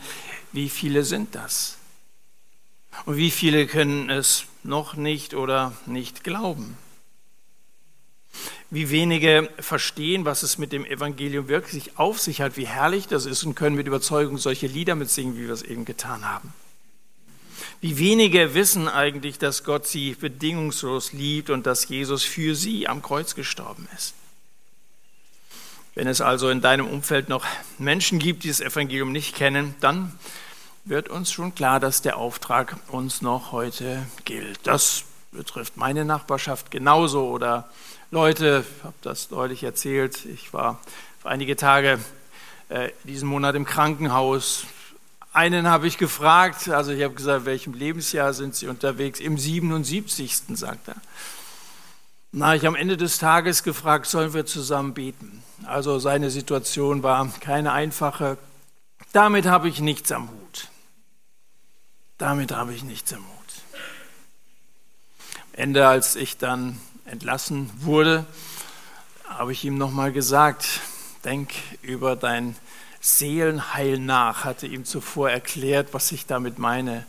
Wie 0.51 0.69
viele 0.69 1.03
sind 1.03 1.36
das? 1.36 1.77
Und 3.05 3.17
wie 3.17 3.29
viele 3.29 3.67
können 3.67 4.09
es 4.09 4.45
noch 4.63 4.95
nicht 4.95 5.36
oder 5.36 5.74
nicht 5.86 6.24
glauben? 6.24 6.75
Wie 8.70 8.89
wenige 8.89 9.50
verstehen, 9.60 10.25
was 10.25 10.44
es 10.44 10.58
mit 10.58 10.72
dem 10.72 10.86
Evangelium 10.86 11.48
wirklich 11.48 11.98
auf 11.98 12.20
sich 12.20 12.41
hat, 12.41 12.58
wie 12.58 12.67
herrlich 12.67 13.08
das 13.08 13.25
ist 13.25 13.44
und 13.44 13.56
können 13.56 13.75
mit 13.75 13.88
Überzeugung 13.88 14.38
solche 14.38 14.67
Lieder 14.67 14.96
mitsingen, 14.96 15.38
wie 15.38 15.48
wir 15.48 15.53
es 15.53 15.63
eben 15.63 15.86
getan 15.86 16.25
haben. 16.25 16.53
Wie 17.79 17.98
wenige 17.98 18.53
wissen 18.53 18.88
eigentlich, 18.88 19.38
dass 19.38 19.63
Gott 19.63 19.88
sie 19.88 20.15
bedingungslos 20.15 21.13
liebt 21.13 21.50
und 21.50 21.65
dass 21.67 21.88
Jesus 21.88 22.24
für 22.24 22.56
sie 22.56 22.88
am 22.88 23.01
Kreuz 23.01 23.36
gestorben 23.36 23.88
ist. 23.96 24.15
Wenn 25.94 26.08
es 26.08 26.22
also 26.22 26.50
in 26.50 26.62
deinem 26.62 26.88
Umfeld 26.88 27.29
noch 27.29 27.46
Menschen 27.77 28.20
gibt, 28.20 28.44
die 28.44 28.50
das 28.50 28.62
Evangelium 28.62 29.12
nicht 29.12 29.36
kennen, 29.36 29.75
dann 29.79 30.12
wird 30.86 31.10
uns 31.10 31.32
schon 31.32 31.53
klar, 31.56 31.79
dass 31.79 32.01
der 32.01 32.17
Auftrag 32.17 32.77
uns 32.88 33.22
noch 33.22 33.51
heute 33.51 34.06
gilt. 34.25 34.60
Das 34.63 35.03
betrifft 35.32 35.77
meine 35.77 36.06
Nachbarschaft 36.06 36.72
genauso 36.72 37.27
oder 37.27 37.70
Leute, 38.10 38.64
ich 38.66 38.84
habe 38.86 38.96
das 39.02 39.28
deutlich 39.28 39.64
erzählt, 39.64 40.24
ich 40.24 40.54
war 40.54 40.80
einige 41.26 41.58
Tage 41.58 42.00
äh, 42.70 42.92
diesen 43.04 43.28
Monat 43.28 43.54
im 43.56 43.66
Krankenhaus. 43.66 44.64
Einen 45.34 45.68
habe 45.68 45.88
ich 45.88 45.98
gefragt, 45.98 46.70
also 46.70 46.94
ich 46.94 47.04
habe 47.04 47.16
gesagt, 47.16 47.44
welchem 47.44 47.74
Lebensjahr 47.74 48.32
sind 48.32 48.56
Sie 48.56 48.68
unterwegs? 48.68 49.20
Im 49.20 49.38
77. 49.38 50.58
sagt 50.58 50.88
er. 50.88 50.96
Na, 52.32 52.56
ich 52.56 52.66
am 52.66 52.76
Ende 52.76 52.96
des 52.96 53.18
Tages 53.18 53.64
gefragt, 53.64 54.06
sollen 54.06 54.34
wir 54.34 54.46
zusammen 54.46 54.94
beten? 54.94 55.44
Also 55.66 56.00
seine 56.00 56.30
Situation 56.30 57.04
war 57.04 57.30
keine 57.42 57.74
einfache. 57.74 58.38
Damit 59.12 59.48
habe 59.48 59.68
ich 59.68 59.82
nichts 59.82 60.14
am 60.14 60.30
Hut. 60.30 60.70
Damit 62.18 62.54
habe 62.54 62.74
ich 62.74 62.84
nichts 62.84 63.12
am 63.12 63.20
Hut. 63.20 63.54
Am 65.36 65.60
Ende, 65.62 65.86
als 65.90 66.16
ich 66.16 66.38
dann 66.38 66.80
entlassen 67.08 67.70
wurde, 67.80 68.26
habe 69.28 69.52
ich 69.52 69.64
ihm 69.64 69.78
nochmal 69.78 70.12
gesagt, 70.12 70.82
denk 71.24 71.52
über 71.82 72.16
dein 72.16 72.56
Seelenheil 73.00 74.00
nach, 74.00 74.44
hatte 74.44 74.68
ihm 74.68 74.86
zuvor 74.86 75.30
erklärt, 75.30 75.90
was 75.94 76.12
ich 76.12 76.26
damit 76.26 76.60
meine. 76.60 77.06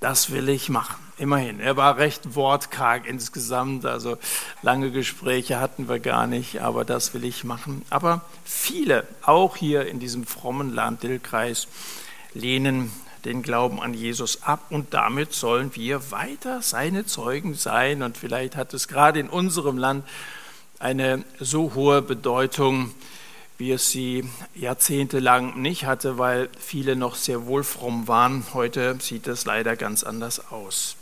Das 0.00 0.30
will 0.30 0.48
ich 0.48 0.68
machen. 0.68 0.96
Immerhin. 1.18 1.60
Er 1.60 1.76
war 1.76 1.98
recht 1.98 2.34
wortkarg 2.34 3.06
insgesamt, 3.06 3.86
also 3.86 4.18
lange 4.62 4.90
Gespräche 4.90 5.60
hatten 5.60 5.88
wir 5.88 6.00
gar 6.00 6.26
nicht, 6.26 6.60
aber 6.60 6.84
das 6.84 7.14
will 7.14 7.24
ich 7.24 7.44
machen. 7.44 7.84
Aber 7.90 8.22
viele, 8.44 9.06
auch 9.22 9.56
hier 9.56 9.86
in 9.86 10.00
diesem 10.00 10.26
frommen 10.26 10.74
Land 10.74 11.04
Dillkreis, 11.04 11.68
lehnen 12.34 12.90
den 13.24 13.42
Glauben 13.42 13.80
an 13.80 13.94
Jesus 13.94 14.42
ab 14.42 14.66
und 14.70 14.94
damit 14.94 15.32
sollen 15.32 15.74
wir 15.74 16.10
weiter 16.10 16.62
seine 16.62 17.06
Zeugen 17.06 17.54
sein. 17.54 18.02
Und 18.02 18.16
vielleicht 18.16 18.56
hat 18.56 18.74
es 18.74 18.88
gerade 18.88 19.20
in 19.20 19.28
unserem 19.28 19.78
Land 19.78 20.04
eine 20.78 21.24
so 21.38 21.74
hohe 21.74 22.02
Bedeutung, 22.02 22.92
wie 23.58 23.70
es 23.70 23.90
sie 23.90 24.28
jahrzehntelang 24.54 25.60
nicht 25.60 25.84
hatte, 25.84 26.18
weil 26.18 26.48
viele 26.58 26.96
noch 26.96 27.14
sehr 27.14 27.46
wohlfromm 27.46 28.08
waren. 28.08 28.44
Heute 28.54 28.96
sieht 29.00 29.28
es 29.28 29.44
leider 29.44 29.76
ganz 29.76 30.02
anders 30.02 30.50
aus. 30.50 30.96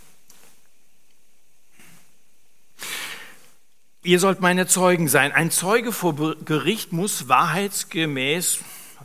Ihr 4.02 4.18
sollt 4.18 4.40
meine 4.40 4.66
Zeugen 4.66 5.08
sein. 5.08 5.32
Ein 5.32 5.50
Zeuge 5.50 5.92
vor 5.92 6.14
Gericht 6.44 6.92
muss 6.92 7.28
wahrheitsgemäß 7.28 8.60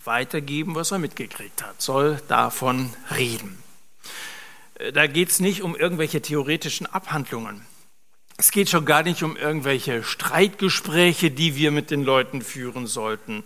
weitergeben, 0.06 0.76
was 0.76 0.92
er 0.92 1.00
mitgekriegt 1.00 1.64
hat, 1.64 1.82
soll 1.82 2.22
davon 2.28 2.94
reden. 3.16 3.58
Äh, 4.76 4.92
da 4.92 5.08
geht 5.08 5.30
es 5.30 5.40
nicht 5.40 5.62
um 5.62 5.76
irgendwelche 5.76 6.22
theoretischen 6.22 6.86
Abhandlungen. 6.86 7.66
Es 8.38 8.52
geht 8.52 8.70
schon 8.70 8.86
gar 8.86 9.04
nicht 9.04 9.24
um 9.24 9.38
irgendwelche 9.38 10.04
Streitgespräche, 10.04 11.32
die 11.32 11.56
wir 11.56 11.72
mit 11.72 11.90
den 11.90 12.04
Leuten 12.04 12.42
führen 12.42 12.86
sollten, 12.86 13.44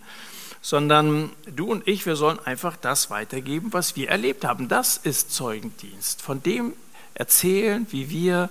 sondern 0.62 1.30
du 1.46 1.70
und 1.70 1.86
ich, 1.86 2.06
wir 2.06 2.16
sollen 2.16 2.40
einfach 2.40 2.76
das 2.76 3.08
weitergeben, 3.08 3.72
was 3.72 3.94
wir 3.94 4.10
erlebt 4.10 4.44
haben. 4.44 4.68
Das 4.68 4.96
ist 4.96 5.32
Zeugendienst. 5.32 6.22
Von 6.22 6.42
dem 6.42 6.72
erzählen, 7.14 7.86
wie 7.90 8.10
wir 8.10 8.50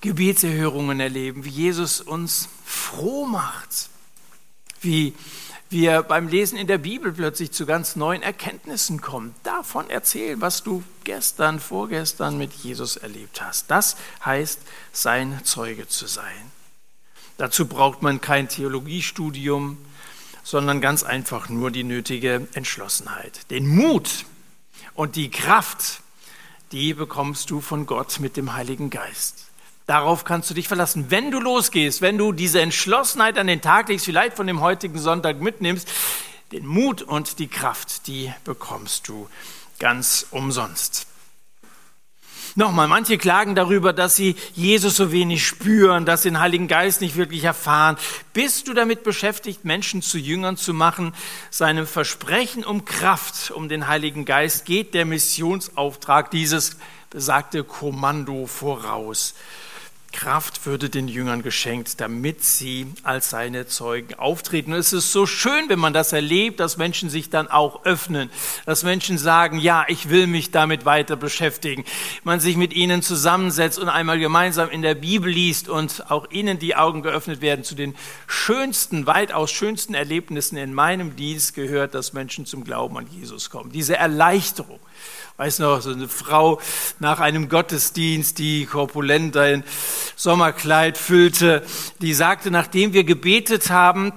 Gebetserhörungen 0.00 1.00
erleben, 1.00 1.44
wie 1.44 1.50
Jesus 1.50 2.00
uns 2.00 2.48
froh 2.64 3.26
macht, 3.26 3.88
wie 4.80 5.14
wir 5.68 6.02
beim 6.02 6.28
Lesen 6.28 6.58
in 6.58 6.66
der 6.66 6.78
Bibel 6.78 7.12
plötzlich 7.12 7.50
zu 7.50 7.66
ganz 7.66 7.96
neuen 7.96 8.22
Erkenntnissen 8.22 9.00
kommen. 9.00 9.34
Davon 9.42 9.90
erzählen, 9.90 10.40
was 10.40 10.62
du 10.62 10.84
gestern, 11.04 11.58
vorgestern 11.58 12.38
mit 12.38 12.52
Jesus 12.52 12.96
erlebt 12.96 13.42
hast. 13.42 13.70
Das 13.70 13.96
heißt, 14.24 14.60
sein 14.92 15.40
Zeuge 15.44 15.88
zu 15.88 16.06
sein. 16.06 16.52
Dazu 17.36 17.66
braucht 17.66 18.02
man 18.02 18.20
kein 18.20 18.48
Theologiestudium, 18.48 19.78
sondern 20.42 20.80
ganz 20.80 21.02
einfach 21.02 21.48
nur 21.48 21.70
die 21.70 21.84
nötige 21.84 22.46
Entschlossenheit. 22.54 23.50
Den 23.50 23.66
Mut 23.66 24.24
und 24.94 25.16
die 25.16 25.30
Kraft, 25.30 26.00
die 26.72 26.94
bekommst 26.94 27.50
du 27.50 27.60
von 27.60 27.86
Gott 27.86 28.20
mit 28.20 28.36
dem 28.36 28.54
Heiligen 28.54 28.90
Geist. 28.90 29.45
Darauf 29.86 30.24
kannst 30.24 30.50
du 30.50 30.54
dich 30.54 30.66
verlassen. 30.66 31.06
Wenn 31.10 31.30
du 31.30 31.38
losgehst, 31.38 32.00
wenn 32.02 32.18
du 32.18 32.32
diese 32.32 32.60
Entschlossenheit 32.60 33.38
an 33.38 33.46
den 33.46 33.60
Tag 33.60 33.88
legst, 33.88 34.04
vielleicht 34.04 34.36
von 34.36 34.48
dem 34.48 34.60
heutigen 34.60 34.98
Sonntag 34.98 35.40
mitnimmst, 35.40 35.88
den 36.50 36.66
Mut 36.66 37.02
und 37.02 37.38
die 37.38 37.46
Kraft, 37.46 38.06
die 38.08 38.32
bekommst 38.44 39.06
du 39.08 39.28
ganz 39.78 40.26
umsonst. 40.30 41.06
Nochmal, 42.58 42.88
manche 42.88 43.18
klagen 43.18 43.54
darüber, 43.54 43.92
dass 43.92 44.16
sie 44.16 44.34
Jesus 44.54 44.96
so 44.96 45.12
wenig 45.12 45.46
spüren, 45.46 46.06
dass 46.06 46.22
sie 46.22 46.30
den 46.30 46.40
Heiligen 46.40 46.68
Geist 46.68 47.02
nicht 47.02 47.16
wirklich 47.16 47.44
erfahren. 47.44 47.98
Bist 48.32 48.66
du 48.66 48.72
damit 48.72 49.04
beschäftigt, 49.04 49.66
Menschen 49.66 50.00
zu 50.00 50.16
Jüngern 50.16 50.56
zu 50.56 50.72
machen? 50.72 51.14
Seinem 51.50 51.86
Versprechen 51.86 52.64
um 52.64 52.86
Kraft, 52.86 53.50
um 53.50 53.68
den 53.68 53.88
Heiligen 53.88 54.24
Geist 54.24 54.64
geht 54.64 54.94
der 54.94 55.04
Missionsauftrag, 55.04 56.30
dieses 56.30 56.78
besagte 57.10 57.62
Kommando 57.62 58.46
voraus. 58.46 59.34
Kraft 60.16 60.64
würde 60.64 60.88
den 60.88 61.08
Jüngern 61.08 61.42
geschenkt, 61.42 62.00
damit 62.00 62.42
sie 62.42 62.86
als 63.02 63.28
seine 63.28 63.66
Zeugen 63.66 64.14
auftreten. 64.14 64.72
Und 64.72 64.78
es 64.78 64.94
ist 64.94 65.12
so 65.12 65.26
schön, 65.26 65.68
wenn 65.68 65.78
man 65.78 65.92
das 65.92 66.14
erlebt, 66.14 66.58
dass 66.58 66.78
Menschen 66.78 67.10
sich 67.10 67.28
dann 67.28 67.48
auch 67.48 67.84
öffnen, 67.84 68.30
dass 68.64 68.82
Menschen 68.82 69.18
sagen, 69.18 69.58
ja, 69.58 69.84
ich 69.88 70.08
will 70.08 70.26
mich 70.26 70.50
damit 70.50 70.86
weiter 70.86 71.16
beschäftigen. 71.16 71.84
Man 72.24 72.40
sich 72.40 72.56
mit 72.56 72.72
ihnen 72.72 73.02
zusammensetzt 73.02 73.78
und 73.78 73.90
einmal 73.90 74.18
gemeinsam 74.18 74.70
in 74.70 74.80
der 74.80 74.94
Bibel 74.94 75.30
liest 75.30 75.68
und 75.68 76.10
auch 76.10 76.30
ihnen 76.30 76.58
die 76.58 76.76
Augen 76.76 77.02
geöffnet 77.02 77.42
werden. 77.42 77.62
Zu 77.62 77.74
den 77.74 77.94
schönsten, 78.26 79.06
weitaus 79.06 79.50
schönsten 79.50 79.92
Erlebnissen 79.92 80.56
in 80.56 80.72
meinem 80.72 81.14
Dienst 81.16 81.54
gehört, 81.54 81.94
dass 81.94 82.14
Menschen 82.14 82.46
zum 82.46 82.64
Glauben 82.64 82.96
an 82.96 83.06
Jesus 83.10 83.50
kommen. 83.50 83.70
Diese 83.70 83.96
Erleichterung 83.96 84.80
weiß 85.36 85.58
noch, 85.58 85.80
so 85.82 85.90
eine 85.90 86.08
Frau 86.08 86.60
nach 86.98 87.20
einem 87.20 87.48
Gottesdienst, 87.48 88.38
die 88.38 88.66
korpulent 88.66 89.36
ein 89.36 89.64
Sommerkleid 90.16 90.96
füllte, 90.96 91.62
die 92.00 92.14
sagte, 92.14 92.50
nachdem 92.50 92.92
wir 92.92 93.04
gebetet 93.04 93.70
haben, 93.70 94.12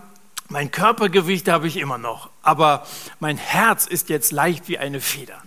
mein 0.48 0.72
Körpergewicht 0.72 1.48
habe 1.50 1.68
ich 1.68 1.78
immer 1.78 1.98
noch, 1.98 2.30
aber 2.42 2.88
mein 3.20 3.38
Herz 3.38 3.86
ist 3.86 4.10
jetzt 4.10 4.32
leicht 4.32 4.68
wie 4.68 4.78
eine 4.78 5.02
Feder. 5.02 5.42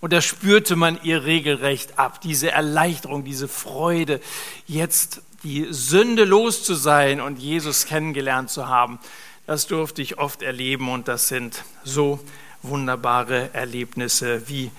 Und 0.00 0.12
da 0.12 0.20
spürte 0.20 0.76
man 0.76 1.00
ihr 1.02 1.24
regelrecht 1.24 1.98
ab, 1.98 2.20
diese 2.20 2.52
Erleichterung, 2.52 3.24
diese 3.24 3.48
Freude, 3.48 4.20
jetzt 4.66 5.22
die 5.42 5.66
Sünde 5.70 6.24
los 6.24 6.62
zu 6.62 6.74
sein 6.74 7.20
und 7.20 7.38
Jesus 7.38 7.86
kennengelernt 7.86 8.50
zu 8.50 8.68
haben. 8.68 9.00
Das 9.46 9.66
durfte 9.66 10.02
ich 10.02 10.18
oft 10.18 10.42
erleben 10.42 10.88
und 10.88 11.08
das 11.08 11.28
sind 11.28 11.64
so 11.82 12.20
wunderbare 12.62 13.50
Erlebnisse 13.54 14.48
wie 14.48 14.70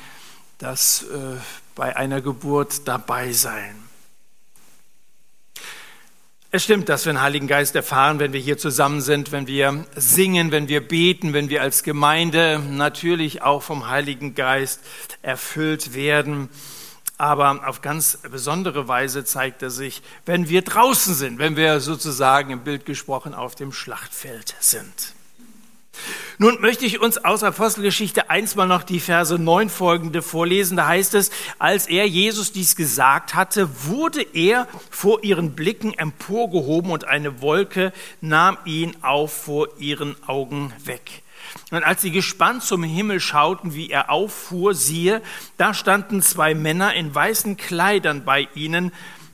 das 0.60 1.04
äh, 1.04 1.38
bei 1.74 1.96
einer 1.96 2.22
Geburt 2.22 2.88
dabei 2.88 3.32
sein. 3.32 3.76
Es 6.52 6.64
stimmt, 6.64 6.90
dass 6.90 7.06
wir 7.06 7.14
den 7.14 7.22
Heiligen 7.22 7.48
Geist 7.48 7.76
erfahren, 7.76 8.20
wenn 8.20 8.34
wir 8.34 8.40
hier 8.40 8.58
zusammen 8.58 9.02
sind, 9.02 9.32
wenn 9.32 9.48
wir 9.48 9.86
singen, 9.96 10.52
wenn 10.52 10.68
wir 10.68 10.86
beten, 10.86 11.34
wenn 11.34 11.50
wir 11.50 11.62
als 11.62 11.84
Gemeinde 11.84 12.60
natürlich 12.60 13.42
auch 13.42 13.62
vom 13.62 13.88
Heiligen 13.88 14.36
Geist 14.36 14.82
erfüllt 15.22 15.94
werden. 15.94 16.50
Aber 17.18 17.68
auf 17.68 17.82
ganz 17.82 18.18
besondere 18.30 18.88
Weise 18.88 19.24
zeigt 19.24 19.62
er 19.62 19.70
sich, 19.70 20.02
wenn 20.26 20.50
wir 20.50 20.64
draußen 20.64 21.14
sind, 21.14 21.38
wenn 21.38 21.56
wir 21.56 21.80
sozusagen 21.82 22.52
im 22.52 22.64
Bild 22.64 22.86
gesprochen 22.86 23.34
auf 23.34 23.56
dem 23.56 23.72
Schlachtfeld 23.72 24.56
sind. 24.60 25.14
Nun 26.38 26.62
möchte 26.62 26.86
ich 26.86 27.02
uns 27.02 27.18
aus 27.18 27.44
Apostelgeschichte 27.44 28.30
1 28.30 28.56
mal 28.56 28.66
noch 28.66 28.84
die 28.84 29.00
Verse 29.00 29.38
9 29.38 29.70
folgende 29.70 30.22
vorlesen. 30.22 30.78
Da 30.78 30.88
heißt 30.88 31.14
es, 31.16 31.32
als 31.58 31.88
er 31.88 32.08
Jesus 32.08 32.52
dies 32.52 32.76
gesagt 32.76 33.36
hatte, 33.36 33.70
wurde 33.86 34.22
er 34.34 34.68
vor 34.90 35.24
ihren 35.24 35.54
Blicken 35.56 35.94
emporgehoben 35.94 36.92
und 36.92 37.06
eine 37.06 37.42
Wolke 37.42 37.92
nahm 38.22 38.58
ihn 38.66 38.96
auf 39.02 39.34
vor 39.34 39.68
ihren 39.80 40.16
Augen 40.28 40.74
weg. 40.86 41.24
Und 41.72 41.84
als 41.84 42.02
sie 42.02 42.12
gespannt 42.12 42.64
zum 42.64 42.84
Himmel 42.84 43.20
schauten, 43.20 43.74
wie 43.74 43.90
er 43.90 44.10
auffuhr, 44.10 44.74
siehe, 44.74 45.22
da 45.58 45.74
standen 45.74 46.22
zwei 46.22 46.56
Männer 46.56 46.94
in 46.94 47.14
weißen 47.14 47.58
Kleidern 47.58 48.24
bei 48.24 48.48
ihnen, 48.56 48.92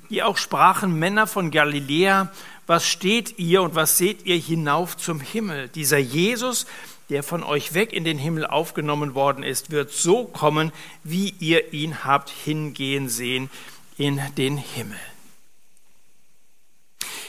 die 0.10 0.24
auch 0.24 0.38
sprachen, 0.38 0.98
Männer 0.98 1.28
von 1.28 1.52
Galiläa, 1.52 2.32
was 2.68 2.88
steht 2.88 3.38
ihr 3.38 3.62
und 3.62 3.76
was 3.76 3.98
seht 3.98 4.26
ihr 4.26 4.38
hinauf 4.38 4.98
zum 4.98 5.20
Himmel? 5.20 5.70
Dieser 5.70 5.98
Jesus, 5.98 6.66
der 7.10 7.22
von 7.22 7.44
euch 7.44 7.74
weg 7.74 7.94
in 7.94 8.04
den 8.04 8.18
Himmel 8.18 8.46
aufgenommen 8.46 9.14
worden 9.14 9.44
ist, 9.44 9.70
wird 9.70 9.92
so 9.92 10.26
kommen, 10.26 10.72
wie 11.04 11.36
ihr 11.40 11.74
ihn 11.74 12.04
habt 12.04 12.30
hingehen 12.30 13.10
sehen 13.10 13.50
in 13.98 14.20
den 14.38 14.58
Himmel. 14.58 15.00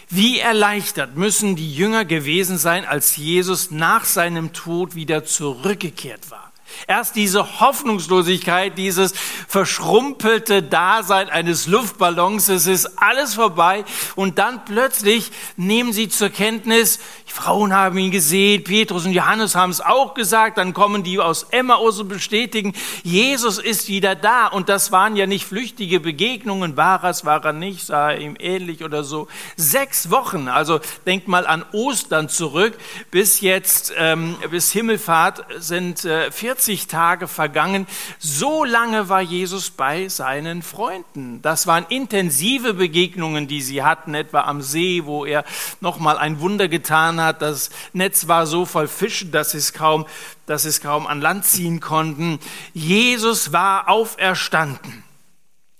Wie 0.08 0.38
erleichtert 0.38 1.16
müssen 1.16 1.56
die 1.56 1.74
Jünger 1.74 2.04
gewesen 2.04 2.58
sein, 2.58 2.84
als 2.84 3.16
Jesus 3.16 3.70
nach 3.70 4.04
seinem 4.04 4.52
Tod 4.52 4.94
wieder 4.94 5.24
zurückgekehrt 5.24 6.30
war. 6.30 6.45
Erst 6.86 7.16
diese 7.16 7.60
Hoffnungslosigkeit, 7.60 8.76
dieses 8.78 9.14
verschrumpelte 9.48 10.62
Dasein 10.62 11.28
eines 11.28 11.66
Luftballons, 11.66 12.48
es 12.48 12.66
ist 12.66 13.00
alles 13.00 13.34
vorbei 13.34 13.84
und 14.14 14.38
dann 14.38 14.64
plötzlich 14.64 15.30
nehmen 15.56 15.92
sie 15.92 16.08
zur 16.08 16.30
Kenntnis, 16.30 16.98
die 17.28 17.32
Frauen 17.32 17.74
haben 17.74 17.98
ihn 17.98 18.10
gesehen, 18.10 18.64
Petrus 18.64 19.04
und 19.04 19.12
Johannes 19.12 19.54
haben 19.54 19.70
es 19.70 19.80
auch 19.80 20.14
gesagt, 20.14 20.58
dann 20.58 20.74
kommen 20.74 21.02
die 21.02 21.18
aus 21.18 21.44
Emmaus 21.50 22.00
und 22.00 22.08
bestätigen, 22.08 22.74
Jesus 23.02 23.58
ist 23.58 23.88
wieder 23.88 24.14
da 24.14 24.46
und 24.46 24.68
das 24.68 24.92
waren 24.92 25.16
ja 25.16 25.26
nicht 25.26 25.46
flüchtige 25.46 26.00
Begegnungen, 26.00 26.76
war 26.76 27.02
es, 27.04 27.24
war 27.24 27.44
er 27.44 27.52
nicht, 27.52 27.86
sah 27.86 28.12
er 28.12 28.20
ihm 28.20 28.36
ähnlich 28.38 28.84
oder 28.84 29.04
so. 29.04 29.28
Sechs 29.56 30.10
Wochen, 30.10 30.48
also 30.48 30.80
denkt 31.06 31.28
mal 31.28 31.46
an 31.46 31.64
Ostern 31.72 32.28
zurück, 32.28 32.76
bis 33.10 33.40
jetzt, 33.40 33.92
ähm, 33.96 34.36
bis 34.50 34.72
Himmelfahrt 34.72 35.44
sind 35.58 36.04
äh, 36.04 36.30
40 36.30 36.65
40 36.66 36.88
Tage 36.88 37.28
vergangen. 37.28 37.86
So 38.18 38.64
lange 38.64 39.08
war 39.08 39.20
Jesus 39.20 39.70
bei 39.70 40.08
seinen 40.08 40.62
Freunden. 40.62 41.40
Das 41.40 41.68
waren 41.68 41.86
intensive 41.88 42.74
Begegnungen, 42.74 43.46
die 43.46 43.62
sie 43.62 43.84
hatten, 43.84 44.14
etwa 44.14 44.40
am 44.40 44.62
See, 44.62 45.04
wo 45.04 45.24
er 45.24 45.44
nochmal 45.80 46.18
ein 46.18 46.40
Wunder 46.40 46.66
getan 46.66 47.20
hat. 47.20 47.40
Das 47.40 47.70
Netz 47.92 48.26
war 48.26 48.48
so 48.48 48.66
voll 48.66 48.88
Fischen, 48.88 49.30
dass 49.30 49.54
es 49.54 49.74
kaum, 49.74 50.06
dass 50.46 50.64
es 50.64 50.80
kaum 50.80 51.06
an 51.06 51.20
Land 51.20 51.44
ziehen 51.44 51.78
konnten. 51.78 52.40
Jesus 52.74 53.52
war 53.52 53.88
auferstanden. 53.88 55.05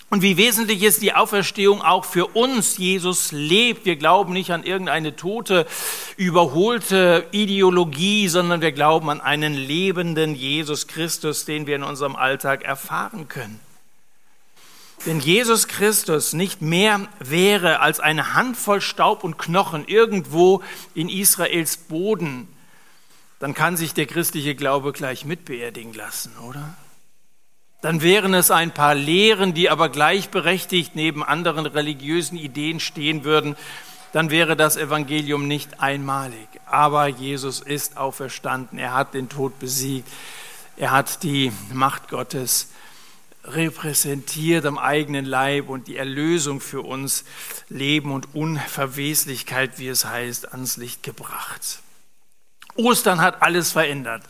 Und 0.09 0.23
wie 0.23 0.37
wesentlich 0.37 0.85
ist 0.85 1.03
die 1.03 1.15
Auferstehung 1.15 1.83
auch 1.83 2.05
für 2.05 2.27
uns? 2.27 2.79
Jesus 2.79 3.33
lebt. 3.33 3.85
Wir 3.87 3.97
glauben 3.97 4.33
nicht 4.33 4.53
an 4.53 4.63
irgendeine 4.63 5.17
tote, 5.17 5.67
überholte 6.17 7.27
Ideologie, 7.33 8.29
sondern 8.29 8.61
wir 8.61 8.71
glauben 8.71 9.11
an 9.11 9.21
einen 9.21 9.55
lebenden 9.55 10.37
Jesus 10.37 10.87
Christus, 10.87 11.45
den 11.45 11.67
wir 11.67 11.75
in 11.75 11.83
unserem 11.83 12.15
Alltag 12.15 12.63
erfahren 12.63 13.27
können. 13.27 13.61
Wenn 15.05 15.19
Jesus 15.21 15.67
Christus 15.67 16.33
nicht 16.33 16.63
mehr 16.63 17.09
wäre 17.19 17.81
als 17.81 17.99
eine 17.99 18.35
Handvoll 18.35 18.81
Staub 18.81 19.25
und 19.25 19.39
Knochen 19.39 19.87
irgendwo 19.87 20.63
in 20.95 21.09
Israels 21.09 21.77
Boden, 21.77 22.49
dann 23.41 23.55
kann 23.55 23.77
sich 23.77 23.93
der 23.93 24.07
christliche 24.07 24.55
Glaube 24.55 24.93
gleich 24.93 25.25
mitbeerdigen 25.25 25.95
lassen, 25.95 26.33
oder? 26.39 26.77
Dann 27.87 28.03
wären 28.03 28.35
es 28.35 28.51
ein 28.51 28.73
paar 28.73 28.97
Lehren, 28.97 29.55
die 29.55 29.71
aber 29.71 29.89
gleichberechtigt 29.89 30.97
neben 30.97 31.23
anderen 31.23 31.67
religiösen 31.67 32.37
Ideen 32.37 32.81
stehen 32.81 33.23
würden, 33.23 33.55
dann 34.11 34.31
wäre 34.31 34.57
das 34.57 34.77
Evangelium 34.77 35.47
nicht 35.47 35.79
einmalig. 35.79 36.49
Aber 36.67 37.07
Jesus 37.07 37.61
ist 37.61 37.97
auferstanden, 37.97 38.81
er 38.81 38.93
hat 38.93 39.15
den 39.15 39.29
Tod 39.29 39.61
besiegt, 39.61 40.09
er 40.77 40.91
hat 40.91 41.23
die 41.23 41.53
Macht 41.73 42.09
Gottes 42.09 42.71
repräsentiert 43.45 44.67
am 44.67 44.79
eigenen 44.79 45.25
Leib 45.25 45.69
und 45.69 45.87
die 45.87 45.97
Erlösung 45.97 46.61
für 46.61 46.81
uns, 46.81 47.25
Leben 47.69 48.11
und 48.11 48.35
Unverweslichkeit, 48.35 49.79
wie 49.79 49.87
es 49.87 50.05
heißt, 50.05 50.51
ans 50.51 50.77
Licht 50.77 51.05
gebracht. 51.05 51.79
Ostern 52.75 53.21
hat 53.21 53.43
alles 53.43 53.71
verändert. 53.71 54.25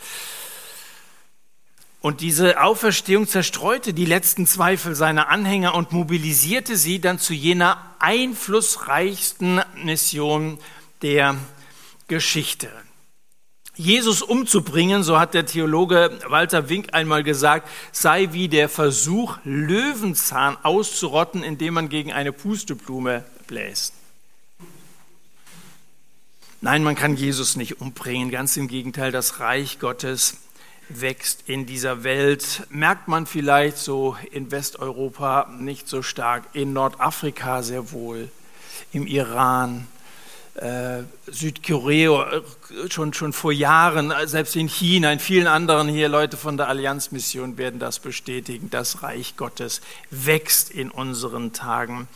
Und 2.07 2.21
diese 2.21 2.63
Auferstehung 2.63 3.27
zerstreute 3.27 3.93
die 3.93 4.05
letzten 4.05 4.47
Zweifel 4.47 4.95
seiner 4.95 5.29
Anhänger 5.29 5.75
und 5.75 5.91
mobilisierte 5.91 6.77
sie 6.77 7.01
dann 7.01 7.19
zu 7.19 7.35
jener 7.35 7.83
einflussreichsten 7.99 9.61
Mission 9.83 10.61
der 11.03 11.35
Geschichte. 12.07 12.71
Jesus 13.75 14.23
umzubringen, 14.23 15.03
so 15.03 15.19
hat 15.19 15.35
der 15.35 15.47
Theologe 15.47 16.17
Walter 16.29 16.69
Wink 16.69 16.95
einmal 16.95 17.25
gesagt, 17.25 17.69
sei 17.91 18.29
wie 18.31 18.47
der 18.47 18.69
Versuch, 18.69 19.39
Löwenzahn 19.43 20.57
auszurotten, 20.63 21.43
indem 21.43 21.75
man 21.75 21.89
gegen 21.89 22.13
eine 22.13 22.31
Pusteblume 22.31 23.25
bläst. 23.49 23.95
Nein, 26.61 26.85
man 26.85 26.95
kann 26.95 27.17
Jesus 27.17 27.57
nicht 27.57 27.81
umbringen. 27.81 28.31
Ganz 28.31 28.57
im 28.57 28.69
Gegenteil, 28.69 29.11
das 29.11 29.41
Reich 29.41 29.81
Gottes 29.81 30.37
wächst 30.89 31.45
in 31.47 31.67
dieser 31.67 32.05
Welt. 32.05 32.67
Merkt 32.71 33.09
man 33.09 33.27
vielleicht 33.27 33.79
so 33.79 34.17
in 34.31 34.51
Westeuropa 34.51 35.49
nicht 35.59 35.89
so 35.89 36.03
stark, 36.03 36.45
in 36.53 36.73
Nordafrika 36.73 37.63
sehr 37.63 37.93
wohl, 37.93 38.29
im 38.93 39.07
Iran, 39.07 39.87
äh, 40.57 41.03
Südkorea 41.27 42.31
äh, 42.31 42.91
schon, 42.91 43.13
schon 43.13 43.33
vor 43.33 43.53
Jahren, 43.53 44.13
selbst 44.25 44.57
in 44.57 44.69
China, 44.69 45.13
in 45.13 45.19
vielen 45.19 45.47
anderen 45.47 45.89
hier, 45.89 46.09
Leute 46.09 46.37
von 46.37 46.57
der 46.57 46.69
Allianzmission 46.69 47.59
werden 47.59 47.79
das 47.79 47.99
bestätigen. 47.99 48.71
Das 48.71 49.03
Reich 49.03 49.37
Gottes 49.37 49.83
wächst 50.11 50.71
in 50.71 50.91
unseren 50.91 51.53
Tagen. 51.53 52.09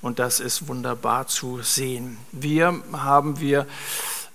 Und 0.00 0.20
das 0.20 0.38
ist 0.38 0.68
wunderbar 0.68 1.26
zu 1.26 1.62
sehen. 1.62 2.18
Wir 2.30 2.82
haben 2.92 3.40
wir 3.40 3.66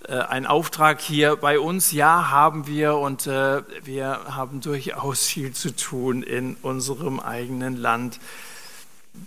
äh, 0.08 0.14
einen 0.14 0.46
Auftrag 0.46 1.00
hier 1.00 1.36
bei 1.36 1.58
uns. 1.58 1.92
Ja, 1.92 2.30
haben 2.30 2.66
wir 2.66 2.96
und 2.96 3.26
äh, 3.26 3.62
wir 3.84 4.20
haben 4.34 4.60
durchaus 4.60 5.26
viel 5.26 5.52
zu 5.52 5.74
tun 5.74 6.22
in 6.22 6.56
unserem 6.62 7.20
eigenen 7.20 7.76
Land. 7.76 8.18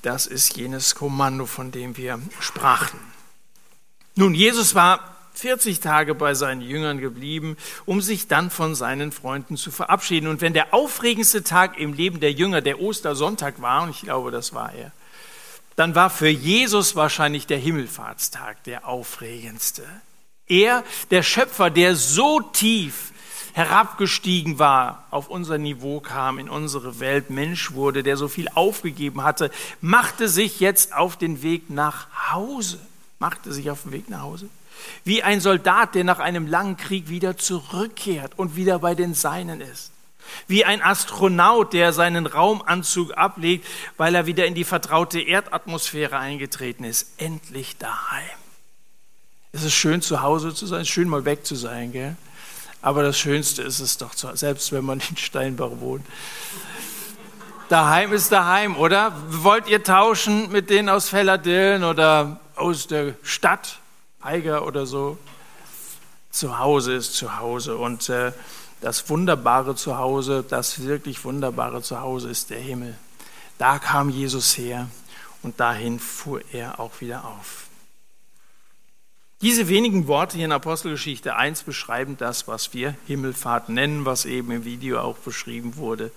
Das 0.02 0.26
ist 0.26 0.58
jenes 0.58 0.96
Kommando, 0.96 1.46
von 1.46 1.72
dem 1.72 1.96
wir 1.98 2.20
sprachen. 2.40 3.00
Nun, 4.16 4.34
Jesus 4.34 4.76
war 4.76 5.16
40 5.36 5.80
Tage 5.80 6.16
bei 6.16 6.34
seinen 6.34 6.62
Jüngern 6.62 7.00
geblieben, 7.00 7.58
um 7.86 8.02
sich 8.02 8.28
dann 8.28 8.50
von 8.50 8.74
seinen 8.74 9.12
Freunden 9.12 9.58
zu 9.58 9.72
verabschieden. 9.72 10.28
Und 10.28 10.42
wenn 10.42 10.54
der 10.54 10.74
aufregendste 10.74 11.44
Tag 11.44 11.78
im 11.78 11.94
Leben 11.94 12.20
der 12.20 12.32
Jünger 12.32 12.62
der 12.62 12.82
Ostersonntag 12.82 13.62
war, 13.62 13.84
und 13.84 13.90
ich 13.90 14.02
glaube, 14.02 14.32
das 14.32 14.54
war 14.54 14.74
er, 14.74 14.92
dann 15.76 15.94
war 15.94 16.10
für 16.10 16.30
Jesus 16.30 16.96
wahrscheinlich 16.96 17.48
der 17.48 17.58
Himmelfahrtstag 17.58 18.64
der 18.64 18.88
aufregendste. 18.88 19.84
Er, 20.48 20.84
der 21.12 21.24
Schöpfer, 21.24 21.70
der 21.70 21.96
so 21.96 22.42
tief 22.42 23.12
herabgestiegen 23.54 24.60
war, 24.60 25.08
auf 25.12 25.30
unser 25.30 25.58
Niveau 25.58 26.02
kam, 26.02 26.40
in 26.40 26.50
unsere 26.50 27.00
Welt, 27.00 27.30
Mensch 27.30 27.72
wurde, 27.72 28.04
der 28.04 28.18
so 28.18 28.28
viel 28.28 28.50
aufgegeben 28.54 29.24
hatte, 29.24 29.50
machte 29.82 30.28
sich 30.28 30.60
jetzt 30.60 30.94
auf 30.94 31.16
den 31.18 31.42
Weg 31.42 31.70
nach 31.70 32.08
Hause 32.32 32.80
machte 33.20 33.54
sich 33.54 33.72
auf 33.72 33.84
den 33.84 33.92
Weg 33.92 34.10
nach 34.10 34.22
Hause. 34.22 34.50
Wie 35.04 35.24
ein 35.24 35.42
Soldat, 35.42 35.96
der 35.96 36.04
nach 36.04 36.20
einem 36.20 36.48
langen 36.48 36.78
Krieg 36.78 37.10
wieder 37.10 37.38
zurückkehrt 37.38 38.34
und 38.38 38.56
wieder 38.56 38.80
bei 38.80 38.94
den 38.94 39.14
Seinen 39.14 39.62
ist. 39.62 39.92
Wie 40.48 40.66
ein 40.66 40.82
Astronaut, 40.82 41.74
der 41.74 41.94
seinen 41.94 42.26
Raumanzug 42.26 43.18
ablegt, 43.18 43.66
weil 43.98 44.16
er 44.16 44.26
wieder 44.26 44.46
in 44.46 44.56
die 44.56 44.64
vertraute 44.64 45.20
Erdatmosphäre 45.22 46.18
eingetreten 46.18 46.84
ist. 46.84 47.14
Endlich 47.18 47.78
daheim. 47.78 48.45
Es 49.56 49.64
ist 49.64 49.74
schön, 49.74 50.02
zu 50.02 50.22
Hause 50.22 50.54
zu 50.54 50.66
sein, 50.66 50.86
schön, 50.86 51.08
mal 51.08 51.24
weg 51.24 51.46
zu 51.46 51.56
sein, 51.56 51.94
gell? 51.94 52.18
Aber 52.82 53.04
das 53.04 53.18
Schönste 53.18 53.62
ist 53.62 53.80
es 53.80 53.98
doch, 53.98 54.12
selbst 54.34 54.74
wenn 54.74 54.84
man 54.84 55.00
in 55.10 55.16
Steinbach 55.16 55.72
wohnt. 55.80 56.06
Daheim 57.70 58.12
ist 58.12 58.34
daheim, 58.34 58.76
oder? 58.76 59.14
Wollt 59.30 59.70
ihr 59.70 59.82
tauschen 59.82 60.52
mit 60.52 60.70
denen 60.70 60.90
aus 60.90 61.08
Felladillen 61.08 61.86
oder 61.86 62.42
aus 62.58 62.88
der 62.88 63.14
Stadt, 63.24 63.80
Eiger 64.20 64.68
oder 64.68 64.86
so. 64.86 65.18
Zu 66.32 66.60
Hause 66.60 66.96
ist 66.96 67.14
zu 67.14 67.38
Hause 67.38 67.78
und 67.78 68.10
äh, 68.10 68.34
das 68.82 69.10
wunderbare 69.10 69.74
Zuhause, 69.76 70.44
das 70.46 70.84
wirklich 70.84 71.24
wunderbare 71.24 71.82
Zuhause 71.82 72.30
ist 72.30 72.50
der 72.50 72.60
Himmel. 72.60 72.98
Da 73.58 73.80
kam 73.80 74.10
Jesus 74.10 74.58
her 74.58 74.90
und 75.44 75.62
dahin 75.62 75.98
fuhr 75.98 76.42
er 76.52 76.78
auch 76.78 77.00
wieder 77.00 77.24
auf. 77.24 77.65
Diese 79.42 79.68
wenigen 79.68 80.08
Worte 80.08 80.38
hier 80.38 80.46
in 80.46 80.52
Apostelgeschichte 80.54 81.36
1 81.36 81.64
beschreiben 81.64 82.16
das, 82.18 82.48
was 82.48 82.74
wir 82.74 82.96
Himmelfahrt 83.06 83.68
nennen, 83.68 84.06
was 84.06 84.24
eben 84.26 84.52
im 84.52 84.64
Video 84.64 85.00
auch 85.02 85.18
beschrieben 85.18 85.76
wurde. 85.76 86.12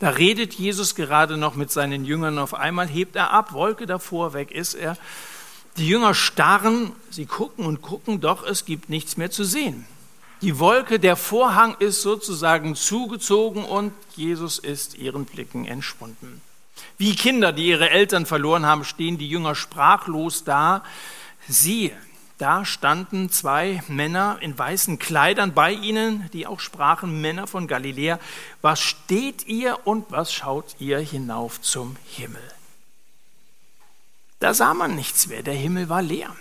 Da 0.00 0.10
redet 0.10 0.54
Jesus 0.54 0.96
gerade 0.96 1.36
noch 1.36 1.54
mit 1.54 1.70
seinen 1.70 2.04
Jüngern. 2.04 2.38
Auf 2.38 2.54
einmal 2.54 2.88
hebt 2.88 3.14
er 3.14 3.32
ab, 3.32 3.52
Wolke 3.52 3.86
davor, 3.86 4.32
weg 4.32 4.50
ist 4.50 4.74
er. 4.74 4.96
Die 5.76 5.86
Jünger 5.86 6.14
starren, 6.14 6.92
sie 7.10 7.26
gucken 7.26 7.64
und 7.64 7.80
gucken, 7.80 8.20
doch 8.20 8.44
es 8.44 8.64
gibt 8.64 8.90
nichts 8.90 9.16
mehr 9.16 9.30
zu 9.30 9.44
sehen. 9.44 9.86
Die 10.42 10.58
Wolke, 10.58 10.98
der 10.98 11.16
Vorhang 11.16 11.76
ist 11.78 12.02
sozusagen 12.02 12.74
zugezogen 12.74 13.64
und 13.64 13.92
Jesus 14.16 14.58
ist 14.58 14.96
ihren 14.96 15.24
Blicken 15.24 15.64
entschwunden. 15.64 16.40
Wie 16.96 17.14
Kinder, 17.14 17.52
die 17.52 17.68
ihre 17.68 17.90
Eltern 17.90 18.26
verloren 18.26 18.66
haben, 18.66 18.84
stehen 18.84 19.18
die 19.18 19.28
Jünger 19.28 19.54
sprachlos 19.54 20.42
da. 20.42 20.82
Siehe, 21.48 21.96
da 22.38 22.64
standen 22.64 23.30
zwei 23.30 23.82
Männer 23.88 24.38
in 24.40 24.56
weißen 24.56 25.00
Kleidern 25.00 25.54
bei 25.54 25.72
ihnen, 25.72 26.30
die 26.32 26.46
auch 26.46 26.60
sprachen, 26.60 27.20
Männer 27.20 27.48
von 27.48 27.66
Galiläa. 27.66 28.20
Was 28.62 28.80
steht 28.80 29.46
ihr 29.46 29.86
und 29.86 30.06
was 30.10 30.32
schaut 30.32 30.76
ihr 30.78 31.00
hinauf 31.00 31.60
zum 31.60 31.96
Himmel? 32.06 32.42
Da 34.38 34.54
sah 34.54 34.72
man 34.72 34.94
nichts 34.94 35.26
mehr, 35.26 35.42
der 35.42 35.54
Himmel 35.54 35.88
war 35.88 36.00
leer. 36.00 36.34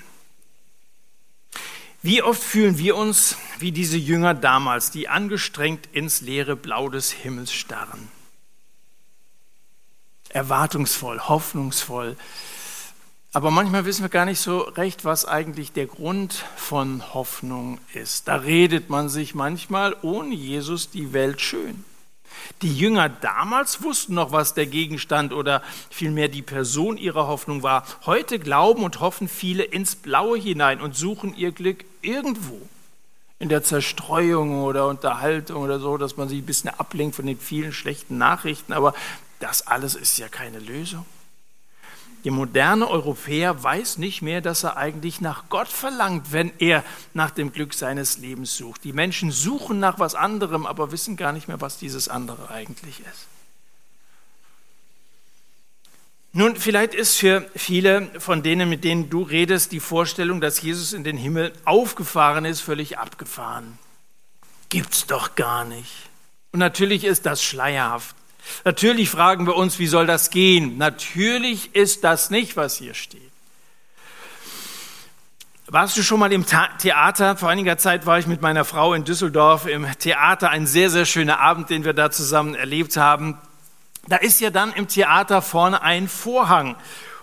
Wie 2.03 2.21
oft 2.21 2.43
fühlen 2.43 2.77
wir 2.77 2.95
uns 2.95 3.35
wie 3.57 3.71
diese 3.71 3.97
Jünger 3.97 4.35
damals, 4.35 4.91
die 4.91 5.09
angestrengt 5.09 5.89
ins 5.93 6.21
leere 6.21 6.55
Blau 6.55 6.89
des 6.89 7.11
Himmels 7.11 7.51
starren? 7.51 8.07
Erwartungsvoll, 10.29 11.19
hoffnungsvoll. 11.21 12.15
Aber 13.37 13.51
manchmal 13.51 13.85
wissen 13.85 14.01
wir 14.01 14.09
gar 14.09 14.25
nicht 14.25 14.39
so 14.39 14.61
recht, 14.61 15.05
was 15.05 15.25
eigentlich 15.25 15.71
der 15.71 15.85
Grund 15.85 16.43
von 16.55 17.13
Hoffnung 17.13 17.77
ist. 17.93 18.27
Da 18.27 18.37
redet 18.37 18.89
man 18.89 19.09
sich 19.09 19.35
manchmal 19.35 19.95
ohne 20.01 20.33
Jesus 20.33 20.89
die 20.89 21.13
Welt 21.13 21.39
schön. 21.39 21.85
Die 22.63 22.75
Jünger 22.75 23.09
damals 23.09 23.83
wussten 23.83 24.15
noch, 24.15 24.31
was 24.31 24.55
der 24.55 24.65
Gegenstand 24.65 25.33
oder 25.33 25.61
vielmehr 25.91 26.29
die 26.29 26.41
Person 26.41 26.97
ihrer 26.97 27.27
Hoffnung 27.27 27.61
war. 27.61 27.85
Heute 28.07 28.39
glauben 28.39 28.83
und 28.83 29.01
hoffen 29.01 29.27
viele 29.27 29.65
ins 29.65 29.95
Blaue 29.95 30.39
hinein 30.39 30.81
und 30.81 30.95
suchen 30.95 31.37
ihr 31.37 31.51
Glück 31.51 31.85
irgendwo. 32.01 32.59
In 33.37 33.49
der 33.49 33.61
Zerstreuung 33.61 34.63
oder 34.63 34.87
Unterhaltung 34.87 35.61
oder 35.61 35.77
so, 35.77 35.97
dass 35.97 36.17
man 36.17 36.27
sich 36.27 36.39
ein 36.39 36.47
bisschen 36.47 36.71
ablenkt 36.71 37.15
von 37.15 37.27
den 37.27 37.39
vielen 37.39 37.71
schlechten 37.71 38.17
Nachrichten. 38.17 38.73
Aber 38.73 38.95
das 39.39 39.67
alles 39.67 39.93
ist 39.93 40.17
ja 40.17 40.27
keine 40.27 40.57
Lösung. 40.57 41.05
Der 42.27 42.33
moderne 42.33 42.89
Europäer 42.89 43.63
weiß 43.63 43.99
nicht 43.99 44.21
mehr, 44.21 44.41
dass 44.41 44.65
er 44.65 44.75
eigentlich 44.75 45.21
nach 45.21 45.47
Gott 45.47 45.69
verlangt, 45.69 46.33
wenn 46.33 46.51
er 46.59 46.83
nach 47.13 47.31
dem 47.31 47.53
Glück 47.53 47.73
seines 47.73 48.17
Lebens 48.17 48.57
sucht. 48.57 48.83
Die 48.83 48.91
Menschen 48.91 49.31
suchen 49.31 49.79
nach 49.79 49.97
was 49.97 50.13
anderem, 50.13 50.65
aber 50.65 50.91
wissen 50.91 51.15
gar 51.15 51.31
nicht 51.31 51.47
mehr, 51.47 51.61
was 51.61 51.77
dieses 51.77 52.09
andere 52.09 52.49
eigentlich 52.49 52.99
ist. 52.99 53.27
Nun, 56.33 56.57
vielleicht 56.57 56.93
ist 56.93 57.15
für 57.15 57.49
viele 57.55 58.09
von 58.19 58.43
denen, 58.43 58.67
mit 58.67 58.83
denen 58.83 59.09
du 59.09 59.21
redest, 59.21 59.71
die 59.71 59.79
Vorstellung, 59.79 60.41
dass 60.41 60.61
Jesus 60.61 60.91
in 60.91 61.05
den 61.05 61.15
Himmel 61.15 61.53
aufgefahren 61.63 62.43
ist, 62.43 62.59
völlig 62.59 62.97
abgefahren. 62.97 63.79
Gibt's 64.67 65.07
doch 65.07 65.35
gar 65.35 65.63
nicht. 65.63 66.09
Und 66.51 66.59
natürlich 66.59 67.05
ist 67.05 67.25
das 67.25 67.41
schleierhaft. 67.41 68.16
Natürlich 68.63 69.09
fragen 69.09 69.45
wir 69.47 69.55
uns, 69.55 69.79
wie 69.79 69.87
soll 69.87 70.05
das 70.05 70.29
gehen? 70.29 70.77
Natürlich 70.77 71.75
ist 71.75 72.03
das 72.03 72.29
nicht, 72.29 72.57
was 72.57 72.77
hier 72.77 72.93
steht. 72.93 73.21
Warst 75.69 75.97
du 75.97 76.01
schon 76.01 76.21
mal 76.21 76.31
im 76.31 76.45
Theater? 76.45 77.35
Vor 77.35 77.49
einiger 77.49 77.77
Zeit 77.77 78.05
war 78.05 78.17
ich 78.19 78.25
mit 78.25 78.41
meiner 78.41 78.63
Frau 78.63 78.93
in 78.93 79.03
Düsseldorf 79.03 79.65
im 79.65 79.85
Theater. 79.99 80.49
Ein 80.49 80.65
sehr, 80.65 80.89
sehr 80.89 81.05
schöner 81.05 81.41
Abend, 81.41 81.69
den 81.69 81.83
wir 81.83 81.91
da 81.91 82.09
zusammen 82.09 82.55
erlebt 82.55 82.95
haben. 82.95 83.37
Da 84.07 84.15
ist 84.15 84.39
ja 84.39 84.49
dann 84.49 84.71
im 84.71 84.87
Theater 84.87 85.41
vorne 85.41 85.81
ein 85.81 86.07
Vorhang. 86.07 86.77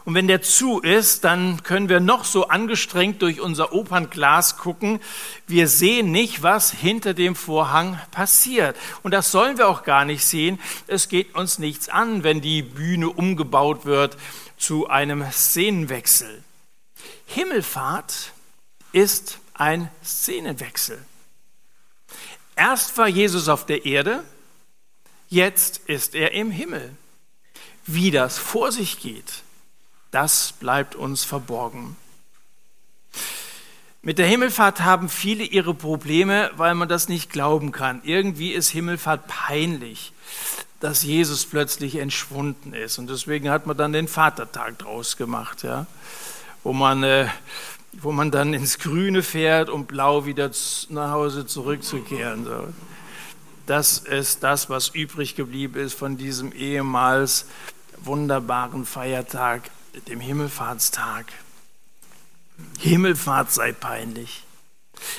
Und 0.05 0.15
wenn 0.15 0.29
der 0.29 0.43
zu 0.43 0.81
ist, 0.81 1.25
dann 1.25 1.63
können 1.63 1.89
wir 1.89 1.99
noch 1.99 2.25
so 2.25 2.49
angestrengt 2.49 3.23
durch 3.23 3.41
unser 3.41 3.73
Opernglas 3.73 4.59
gucken. 4.59 5.01
Wir 5.47 5.67
sehen 5.67 6.11
nicht, 6.11 6.43
was 6.43 6.71
hinter 6.71 7.15
dem 7.15 7.35
Vorhang 7.35 7.99
passiert. 8.11 8.77
Und 9.03 9.13
das 9.13 9.31
sollen 9.31 9.57
wir 9.57 9.67
auch 9.67 9.83
gar 9.83 10.05
nicht 10.05 10.25
sehen. 10.25 10.61
Es 10.87 11.09
geht 11.09 11.35
uns 11.35 11.59
nichts 11.59 11.89
an, 11.89 12.23
wenn 12.23 12.43
die 12.43 12.63
Bühne 12.63 13.09
umgebaut 13.09 13.87
wird 13.87 14.19
zu 14.59 14.89
einem 14.89 15.25
Szenenwechsel. 15.31 16.45
Himmelfahrt 17.27 18.33
ist 18.93 19.39
ein 19.55 19.91
Szenenwechsel. 20.05 21.03
Erst 22.57 22.97
war 22.99 23.09
Jesus 23.09 23.49
auf 23.49 23.67
der 23.67 23.85
Erde, 23.85 24.23
jetzt 25.29 25.79
ist 25.87 26.15
er 26.15 26.33
im 26.33 26.51
Himmel. 26.51 26.95
Wie 27.87 28.11
das 28.11 28.39
vor 28.39 28.73
sich 28.73 29.01
geht, 29.01 29.43
das 30.15 30.53
bleibt 30.53 30.95
uns 30.95 31.25
verborgen. 31.25 31.97
Mit 34.01 34.19
der 34.19 34.27
Himmelfahrt 34.27 34.83
haben 34.83 35.09
viele 35.09 35.45
ihre 35.45 35.75
Probleme, 35.75 36.51
weil 36.57 36.75
man 36.75 36.89
das 36.89 37.09
nicht 37.09 37.31
glauben 37.31 37.73
kann. 37.73 38.01
Irgendwie 38.05 38.53
ist 38.53 38.69
Himmelfahrt 38.69 39.27
peinlich, 39.27 40.13
dass 40.79 41.03
Jesus 41.03 41.47
plötzlich 41.47 41.97
entschwunden 41.97 42.75
ist. 42.75 42.99
Und 42.99 43.09
deswegen 43.09 43.51
hat 43.51 43.67
man 43.67 43.77
dann 43.77 43.93
den 43.93 44.07
Vatertag 44.07 44.79
draus 44.79 45.17
gemacht, 45.17 45.63
ja? 45.63 45.87
wo, 46.63 46.73
man, 46.73 47.03
äh, 47.03 47.27
wo 47.95 48.13
man 48.13 48.31
dann 48.31 48.55
ins 48.55 48.79
Grüne 48.79 49.23
fährt, 49.23 49.69
um 49.69 49.87
blau 49.87 50.27
wieder 50.27 50.51
nach 50.91 51.11
Hause 51.11 51.47
zurückzukehren. 51.47 52.45
So. 52.45 52.69
Das 53.67 53.99
ist 53.99 54.45
das, 54.45 54.69
was 54.69 54.91
übrig 54.91 55.35
geblieben 55.35 55.81
ist 55.81 55.95
von 55.95 56.19
diesem 56.19 56.53
ehemals 56.53 57.47
wunderbaren 58.03 58.85
Feiertag, 58.85 59.71
dem 60.09 60.21
Himmelfahrtstag. 60.21 61.27
Himmelfahrt 62.79 63.53
sei 63.53 63.73
peinlich. 63.73 64.43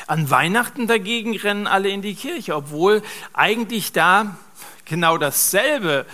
An 0.08 0.30
Weihnachten 0.30 0.88
dagegen 0.88 1.36
rennen 1.36 1.68
alle 1.68 1.90
in 1.90 2.02
die 2.02 2.16
Kirche, 2.16 2.56
obwohl 2.56 3.04
eigentlich 3.34 3.92
da 3.92 4.38
genau 4.86 5.18
dasselbe 5.18 6.06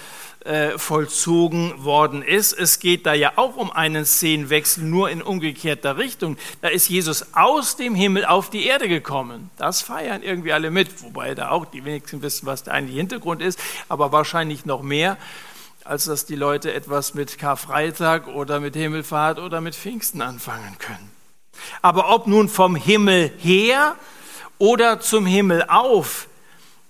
äh, 0.44 0.78
vollzogen 0.80 1.84
worden 1.84 2.24
ist. 2.24 2.54
Es 2.54 2.80
geht 2.80 3.06
da 3.06 3.14
ja 3.14 3.34
auch 3.36 3.58
um 3.58 3.72
einen 3.72 4.06
Szenenwechsel, 4.06 4.84
nur 4.84 5.12
in 5.12 5.22
umgekehrter 5.22 5.98
Richtung. 5.98 6.38
Da 6.62 6.70
ist 6.70 6.90
Jesus 6.90 7.36
aus 7.36 7.76
dem 7.76 7.94
Himmel 7.94 8.26
auf 8.26 8.50
die 8.50 8.66
Erde 8.66 8.88
gekommen. 8.88 9.52
Das 9.58 9.82
feiern 9.82 10.24
irgendwie 10.24 10.54
alle 10.54 10.72
mit, 10.72 11.04
wobei 11.04 11.36
da 11.36 11.50
auch 11.50 11.66
die 11.66 11.86
wenigsten 11.86 12.24
wissen, 12.24 12.48
was 12.48 12.64
der 12.64 12.74
eigentliche 12.74 13.00
Hintergrund 13.00 13.42
ist, 13.42 13.60
aber 13.88 14.12
wahrscheinlich 14.12 14.66
noch 14.66 14.82
mehr, 14.82 15.18
als 15.86 16.06
dass 16.06 16.26
die 16.26 16.36
Leute 16.36 16.74
etwas 16.74 17.14
mit 17.14 17.38
Karfreitag 17.38 18.28
oder 18.28 18.60
mit 18.60 18.76
Himmelfahrt 18.76 19.40
oder 19.40 19.62
mit 19.62 19.76
Pfingsten 19.76 20.22
anfangen 20.22 20.78
können. 20.80 21.12
Aber 21.82 22.14
ob 22.14 22.28
nun 22.28 22.50
vom 22.50 22.76
Himmel 22.76 23.32
her 23.38 23.96
oder 24.58 25.00
zum 25.00 25.26
Himmel 25.26 25.66
auf, 25.68 26.28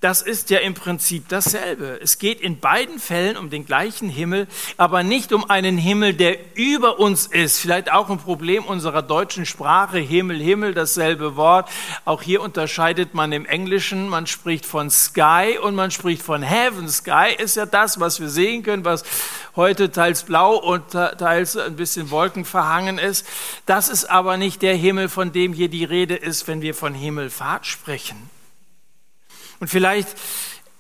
das 0.01 0.23
ist 0.23 0.49
ja 0.49 0.57
im 0.57 0.73
Prinzip 0.73 1.29
dasselbe. 1.29 1.99
Es 2.01 2.17
geht 2.17 2.41
in 2.41 2.59
beiden 2.59 2.97
Fällen 2.97 3.37
um 3.37 3.51
den 3.51 3.67
gleichen 3.67 4.09
Himmel, 4.09 4.47
aber 4.75 5.03
nicht 5.03 5.31
um 5.31 5.47
einen 5.47 5.77
Himmel, 5.77 6.15
der 6.15 6.37
über 6.55 6.99
uns 6.99 7.27
ist. 7.27 7.59
Vielleicht 7.59 7.91
auch 7.91 8.09
ein 8.09 8.17
Problem 8.17 8.65
unserer 8.65 9.03
deutschen 9.03 9.45
Sprache. 9.45 9.99
Himmel, 9.99 10.39
Himmel, 10.39 10.73
dasselbe 10.73 11.35
Wort. 11.35 11.69
Auch 12.03 12.23
hier 12.23 12.41
unterscheidet 12.41 13.13
man 13.13 13.31
im 13.31 13.45
Englischen. 13.45 14.09
Man 14.09 14.25
spricht 14.25 14.65
von 14.65 14.89
Sky 14.89 15.59
und 15.61 15.75
man 15.75 15.91
spricht 15.91 16.23
von 16.23 16.41
Heaven. 16.41 16.89
Sky 16.89 17.35
ist 17.37 17.55
ja 17.55 17.67
das, 17.67 17.99
was 17.99 18.19
wir 18.19 18.29
sehen 18.29 18.63
können, 18.63 18.83
was 18.83 19.03
heute 19.55 19.91
teils 19.91 20.23
blau 20.23 20.55
und 20.55 20.89
teils 20.89 21.55
ein 21.55 21.75
bisschen 21.75 22.09
wolkenverhangen 22.09 22.97
ist. 22.97 23.27
Das 23.67 23.87
ist 23.87 24.05
aber 24.05 24.37
nicht 24.37 24.63
der 24.63 24.75
Himmel, 24.75 25.09
von 25.09 25.31
dem 25.31 25.53
hier 25.53 25.69
die 25.69 25.83
Rede 25.83 26.15
ist, 26.15 26.47
wenn 26.47 26.63
wir 26.63 26.73
von 26.73 26.95
Himmelfahrt 26.95 27.67
sprechen. 27.67 28.40
Und 29.61 29.67
vielleicht 29.67 30.09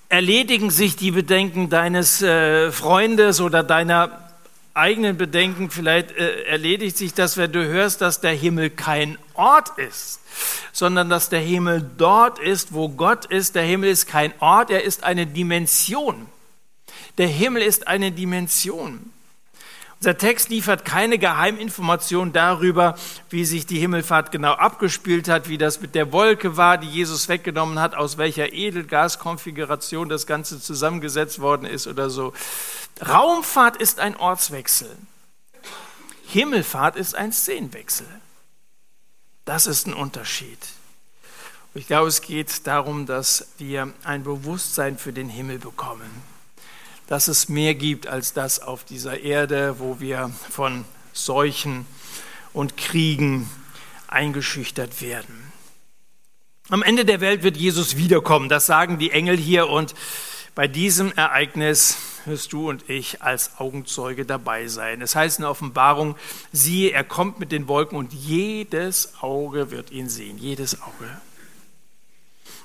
erledigen 0.09 0.71
sich 0.71 0.95
die 0.95 1.11
Bedenken 1.11 1.69
deines 1.69 2.23
äh, 2.23 2.71
Freundes 2.71 3.39
oder 3.39 3.61
deiner 3.61 4.31
eigenen 4.73 5.17
Bedenken. 5.17 5.69
Vielleicht 5.69 6.09
äh, 6.11 6.45
erledigt 6.45 6.97
sich 6.97 7.13
das, 7.13 7.37
wenn 7.37 7.51
du 7.51 7.63
hörst, 7.63 8.01
dass 8.01 8.21
der 8.21 8.33
Himmel 8.33 8.71
kein 8.71 9.19
Ort 9.35 9.77
ist, 9.77 10.19
sondern 10.71 11.11
dass 11.11 11.29
der 11.29 11.41
Himmel 11.41 11.91
dort 11.95 12.39
ist, 12.39 12.73
wo 12.73 12.89
Gott 12.89 13.27
ist. 13.27 13.53
Der 13.53 13.61
Himmel 13.61 13.91
ist 13.91 14.07
kein 14.07 14.33
Ort, 14.39 14.71
er 14.71 14.83
ist 14.83 15.03
eine 15.03 15.27
Dimension. 15.27 16.25
Der 17.19 17.27
Himmel 17.27 17.61
ist 17.61 17.87
eine 17.87 18.11
Dimension. 18.11 19.11
Unser 20.01 20.17
Text 20.17 20.49
liefert 20.49 20.83
keine 20.83 21.19
Geheiminformation 21.19 22.33
darüber, 22.33 22.97
wie 23.29 23.45
sich 23.45 23.67
die 23.67 23.77
Himmelfahrt 23.77 24.31
genau 24.31 24.53
abgespielt 24.53 25.29
hat, 25.29 25.47
wie 25.47 25.59
das 25.59 25.79
mit 25.79 25.93
der 25.93 26.11
Wolke 26.11 26.57
war, 26.57 26.79
die 26.79 26.87
Jesus 26.87 27.29
weggenommen 27.29 27.77
hat, 27.77 27.93
aus 27.93 28.17
welcher 28.17 28.51
Edelgaskonfiguration 28.51 30.09
das 30.09 30.25
Ganze 30.25 30.59
zusammengesetzt 30.59 31.39
worden 31.39 31.67
ist 31.67 31.85
oder 31.85 32.09
so. 32.09 32.33
Raumfahrt 33.07 33.77
ist 33.77 33.99
ein 33.99 34.15
Ortswechsel. 34.15 34.89
Himmelfahrt 36.25 36.95
ist 36.95 37.13
ein 37.13 37.31
Szenenwechsel. 37.31 38.07
Das 39.45 39.67
ist 39.67 39.85
ein 39.85 39.93
Unterschied. 39.93 40.57
Ich 41.75 41.85
glaube, 41.85 42.07
es 42.07 42.23
geht 42.23 42.65
darum, 42.65 43.05
dass 43.05 43.49
wir 43.59 43.93
ein 44.03 44.23
Bewusstsein 44.23 44.97
für 44.97 45.13
den 45.13 45.29
Himmel 45.29 45.59
bekommen 45.59 46.30
dass 47.11 47.27
es 47.27 47.49
mehr 47.49 47.75
gibt 47.75 48.07
als 48.07 48.31
das 48.31 48.61
auf 48.61 48.85
dieser 48.85 49.19
Erde, 49.19 49.79
wo 49.79 49.99
wir 49.99 50.31
von 50.49 50.85
Seuchen 51.11 51.85
und 52.53 52.77
Kriegen 52.77 53.49
eingeschüchtert 54.07 55.01
werden. 55.01 55.51
Am 56.69 56.81
Ende 56.81 57.03
der 57.03 57.19
Welt 57.19 57.43
wird 57.43 57.57
Jesus 57.57 57.97
wiederkommen, 57.97 58.47
das 58.47 58.65
sagen 58.65 58.97
die 58.97 59.11
Engel 59.11 59.35
hier 59.35 59.67
und 59.67 59.93
bei 60.55 60.69
diesem 60.69 61.11
Ereignis 61.11 61.97
wirst 62.23 62.53
du 62.53 62.69
und 62.69 62.89
ich 62.89 63.21
als 63.21 63.59
Augenzeuge 63.59 64.25
dabei 64.25 64.69
sein. 64.69 65.01
Es 65.01 65.13
heißt 65.13 65.39
in 65.39 65.41
der 65.41 65.51
Offenbarung, 65.51 66.15
siehe, 66.53 66.91
er 66.91 67.03
kommt 67.03 67.41
mit 67.41 67.51
den 67.51 67.67
Wolken 67.67 67.97
und 67.97 68.13
jedes 68.13 69.15
Auge 69.19 69.69
wird 69.69 69.91
ihn 69.91 70.07
sehen, 70.07 70.37
jedes 70.37 70.81
Auge. 70.81 71.19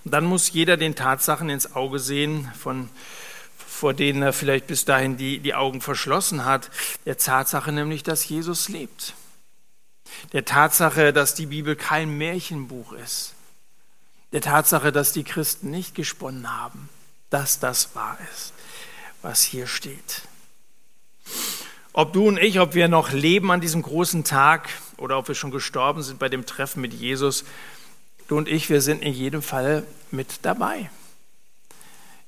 Und 0.04 0.12
dann 0.12 0.24
muss 0.24 0.52
jeder 0.52 0.76
den 0.76 0.94
Tatsachen 0.94 1.50
ins 1.50 1.74
Auge 1.74 1.98
sehen, 1.98 2.48
von 2.56 2.88
vor 3.76 3.92
denen 3.92 4.22
er 4.22 4.32
vielleicht 4.32 4.66
bis 4.66 4.86
dahin 4.86 5.18
die, 5.18 5.38
die 5.38 5.54
Augen 5.54 5.82
verschlossen 5.82 6.46
hat, 6.46 6.70
der 7.04 7.18
Tatsache 7.18 7.72
nämlich, 7.72 8.02
dass 8.02 8.26
Jesus 8.26 8.70
lebt. 8.70 9.12
Der 10.32 10.46
Tatsache, 10.46 11.12
dass 11.12 11.34
die 11.34 11.44
Bibel 11.44 11.76
kein 11.76 12.16
Märchenbuch 12.16 12.92
ist. 12.92 13.34
Der 14.32 14.40
Tatsache, 14.40 14.92
dass 14.92 15.12
die 15.12 15.24
Christen 15.24 15.70
nicht 15.70 15.94
gesponnen 15.94 16.58
haben, 16.58 16.88
dass 17.28 17.60
das 17.60 17.94
wahr 17.94 18.16
ist, 18.32 18.54
was 19.20 19.42
hier 19.42 19.66
steht. 19.66 20.22
Ob 21.92 22.14
du 22.14 22.28
und 22.28 22.38
ich, 22.38 22.60
ob 22.60 22.74
wir 22.74 22.88
noch 22.88 23.12
leben 23.12 23.50
an 23.50 23.60
diesem 23.60 23.82
großen 23.82 24.24
Tag 24.24 24.70
oder 24.96 25.18
ob 25.18 25.28
wir 25.28 25.34
schon 25.34 25.50
gestorben 25.50 26.02
sind 26.02 26.18
bei 26.18 26.30
dem 26.30 26.46
Treffen 26.46 26.80
mit 26.80 26.94
Jesus, 26.94 27.44
du 28.28 28.38
und 28.38 28.48
ich, 28.48 28.70
wir 28.70 28.80
sind 28.80 29.02
in 29.02 29.12
jedem 29.12 29.42
Fall 29.42 29.86
mit 30.10 30.40
dabei. 30.42 30.90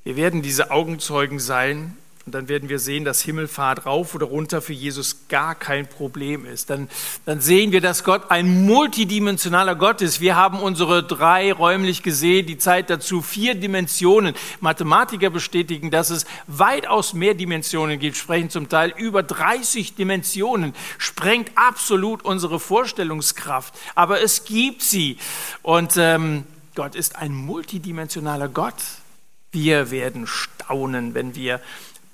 Wir 0.08 0.16
werden 0.16 0.40
diese 0.40 0.70
Augenzeugen 0.70 1.38
sein 1.38 1.94
und 2.24 2.34
dann 2.34 2.48
werden 2.48 2.70
wir 2.70 2.78
sehen, 2.78 3.04
dass 3.04 3.20
Himmelfahrt 3.20 3.84
rauf 3.84 4.14
oder 4.14 4.24
runter 4.24 4.62
für 4.62 4.72
Jesus 4.72 5.28
gar 5.28 5.54
kein 5.54 5.86
Problem 5.86 6.46
ist. 6.46 6.70
Dann, 6.70 6.88
dann 7.26 7.42
sehen 7.42 7.72
wir, 7.72 7.82
dass 7.82 8.04
Gott 8.04 8.30
ein 8.30 8.64
multidimensionaler 8.64 9.74
Gott 9.74 10.00
ist. 10.00 10.22
Wir 10.22 10.34
haben 10.34 10.60
unsere 10.60 11.02
drei 11.02 11.52
räumlich 11.52 12.02
gesehen, 12.02 12.46
die 12.46 12.56
Zeit 12.56 12.88
dazu 12.88 13.20
vier 13.20 13.54
Dimensionen. 13.54 14.34
Mathematiker 14.60 15.28
bestätigen, 15.28 15.90
dass 15.90 16.08
es 16.08 16.24
weitaus 16.46 17.12
mehr 17.12 17.34
Dimensionen 17.34 17.98
gibt, 17.98 18.16
sprechen 18.16 18.48
zum 18.48 18.70
Teil 18.70 18.94
über 18.96 19.22
30 19.22 19.94
Dimensionen, 19.94 20.72
sprengt 20.96 21.50
absolut 21.54 22.24
unsere 22.24 22.58
Vorstellungskraft. 22.60 23.74
Aber 23.94 24.22
es 24.22 24.46
gibt 24.46 24.80
sie. 24.80 25.18
Und 25.60 25.98
ähm, 25.98 26.44
Gott 26.74 26.94
ist 26.94 27.16
ein 27.16 27.34
multidimensionaler 27.34 28.48
Gott. 28.48 28.72
Wir 29.52 29.90
werden 29.90 30.26
staunen, 30.26 31.14
wenn 31.14 31.34
wir 31.34 31.60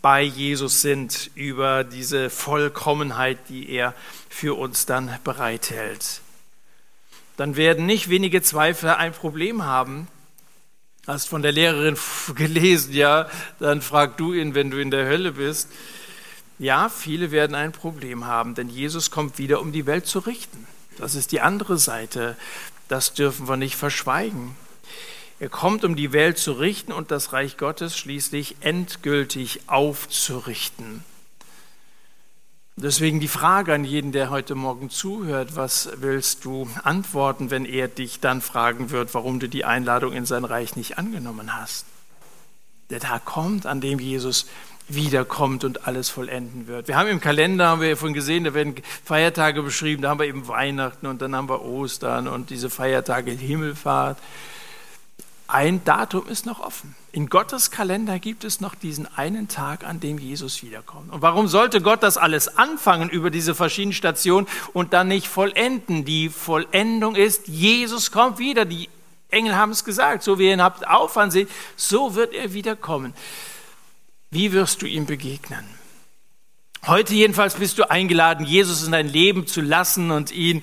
bei 0.03 0.23
Jesus 0.23 0.83
sind 0.83 1.31
über 1.35 1.83
diese 1.83 2.29
Vollkommenheit, 2.29 3.39
die 3.49 3.71
er 3.71 3.95
für 4.29 4.59
uns 4.59 4.87
dann 4.87 5.19
bereithält. 5.25 6.21
Dann 7.37 7.57
werden 7.57 7.87
nicht 7.87 8.11
wenige 8.11 8.43
Zweifler 8.43 8.99
ein 8.99 9.13
Problem 9.13 9.65
haben. 9.65 10.07
Hast 11.07 11.29
von 11.29 11.43
der 11.43 11.53
Lehrerin 11.53 11.97
gelesen, 12.35 12.93
ja, 12.93 13.29
dann 13.59 13.83
frag 13.83 14.17
du 14.17 14.33
ihn, 14.33 14.55
wenn 14.55 14.71
du 14.71 14.81
in 14.81 14.91
der 14.91 15.07
Hölle 15.07 15.33
bist. 15.33 15.71
Ja, 16.59 16.89
viele 16.89 17.31
werden 17.31 17.57
ein 17.57 17.73
Problem 17.73 18.27
haben, 18.27 18.55
denn 18.55 18.69
Jesus 18.69 19.11
kommt 19.11 19.39
wieder, 19.39 19.61
um 19.61 19.73
die 19.73 19.87
Welt 19.87 20.07
zu 20.07 20.21
richten. 20.21 20.67
Das 20.99 21.15
ist 21.15 21.33
die 21.33 21.41
andere 21.41 21.79
Seite. 21.79 22.37
Das 22.89 23.15
dürfen 23.15 23.49
wir 23.49 23.57
nicht 23.57 23.75
verschweigen. 23.75 24.55
Er 25.45 25.51
kommt, 25.51 25.85
um 25.85 25.95
die 25.95 26.15
Welt 26.15 26.39
zu 26.39 26.53
richten 26.53 26.91
und 26.91 27.11
das 27.11 27.35
Reich 27.35 27.59
Gottes 27.59 27.99
schließlich 27.99 28.57
endgültig 28.61 29.61
aufzurichten. 29.67 31.05
Deswegen 32.77 33.21
die 33.21 33.29
Frage 33.29 33.75
an 33.75 33.85
jeden, 33.85 34.11
der 34.11 34.31
heute 34.31 34.55
Morgen 34.55 34.89
zuhört, 34.89 35.55
was 35.55 35.91
willst 35.97 36.47
du 36.47 36.67
antworten, 36.83 37.51
wenn 37.51 37.67
er 37.67 37.89
dich 37.89 38.21
dann 38.21 38.41
fragen 38.41 38.89
wird, 38.89 39.13
warum 39.13 39.39
du 39.39 39.47
die 39.47 39.67
Einladung 39.67 40.15
in 40.15 40.25
sein 40.25 40.47
Reich 40.47 40.77
nicht 40.77 40.97
angenommen 40.97 41.55
hast? 41.55 41.85
Der 42.89 43.01
Tag 43.01 43.27
kommt, 43.27 43.67
an 43.67 43.83
dem 43.83 43.99
Jesus 43.99 44.47
wiederkommt 44.89 45.63
und 45.63 45.87
alles 45.87 46.09
vollenden 46.09 46.69
wird. 46.69 46.89
Wir 46.89 46.97
haben 46.97 47.11
im 47.11 47.21
Kalender, 47.21 47.67
haben 47.67 47.83
wir 47.83 47.91
ja 47.91 47.97
vorhin 47.97 48.15
gesehen, 48.15 48.45
da 48.45 48.55
werden 48.55 48.77
Feiertage 49.05 49.63
beschrieben, 49.63 50.01
da 50.01 50.09
haben 50.09 50.21
wir 50.21 50.27
eben 50.27 50.49
Weihnachten 50.49 51.07
und 51.07 51.21
dann 51.21 51.37
haben 51.37 51.51
wir 51.51 51.63
Ostern 51.63 52.29
und 52.29 52.49
diese 52.49 52.71
Feiertage 52.71 53.33
Himmelfahrt. 53.33 54.17
Ein 55.47 55.85
Datum 55.85 56.27
ist 56.27 56.47
noch 56.47 56.61
offen. 56.61 56.95
In 57.13 57.29
Gottes 57.29 57.71
Kalender 57.71 58.19
gibt 58.19 58.45
es 58.45 58.61
noch 58.61 58.75
diesen 58.75 59.07
einen 59.17 59.47
Tag, 59.47 59.85
an 59.85 60.01
dem 60.01 60.19
Jesus 60.19 60.63
wiederkommt. 60.63 61.13
Und 61.13 61.23
warum 61.23 61.49
sollte 61.49 61.81
Gott 61.81 62.03
das 62.03 62.17
alles 62.17 62.57
anfangen 62.57 63.09
über 63.11 63.31
diese 63.31 63.55
verschiedenen 63.55 63.93
Stationen 63.93 64.49
und 64.73 64.93
dann 64.93 65.09
nicht 65.09 65.29
vollenden? 65.29 66.05
Die 66.05 66.29
Vollendung 66.29 67.15
ist, 67.15 67.47
Jesus 67.47 68.11
kommt 68.11 68.39
wieder. 68.39 68.65
Die 68.65 68.89
Engel 69.29 69.55
haben 69.55 69.73
es 69.73 69.85
gesagt, 69.85 70.23
so 70.23 70.39
wie 70.39 70.47
ihr 70.47 70.55
ihn 70.55 70.63
habt 70.63 70.89
auffahren 70.89 71.31
sehen, 71.31 71.49
so 71.77 72.15
wird 72.15 72.33
er 72.33 72.53
wiederkommen. 72.53 73.15
Wie 74.31 74.53
wirst 74.53 74.83
du 74.83 74.87
ihm 74.87 75.07
begegnen? 75.07 75.65
Heute 76.87 77.15
jedenfalls 77.15 77.55
bist 77.55 77.79
du 77.79 77.89
eingeladen, 77.91 78.45
Jesus 78.45 78.85
in 78.85 78.93
dein 78.93 79.09
Leben 79.09 79.47
zu 79.47 79.61
lassen 79.61 80.11
und 80.11 80.33
ihn 80.33 80.63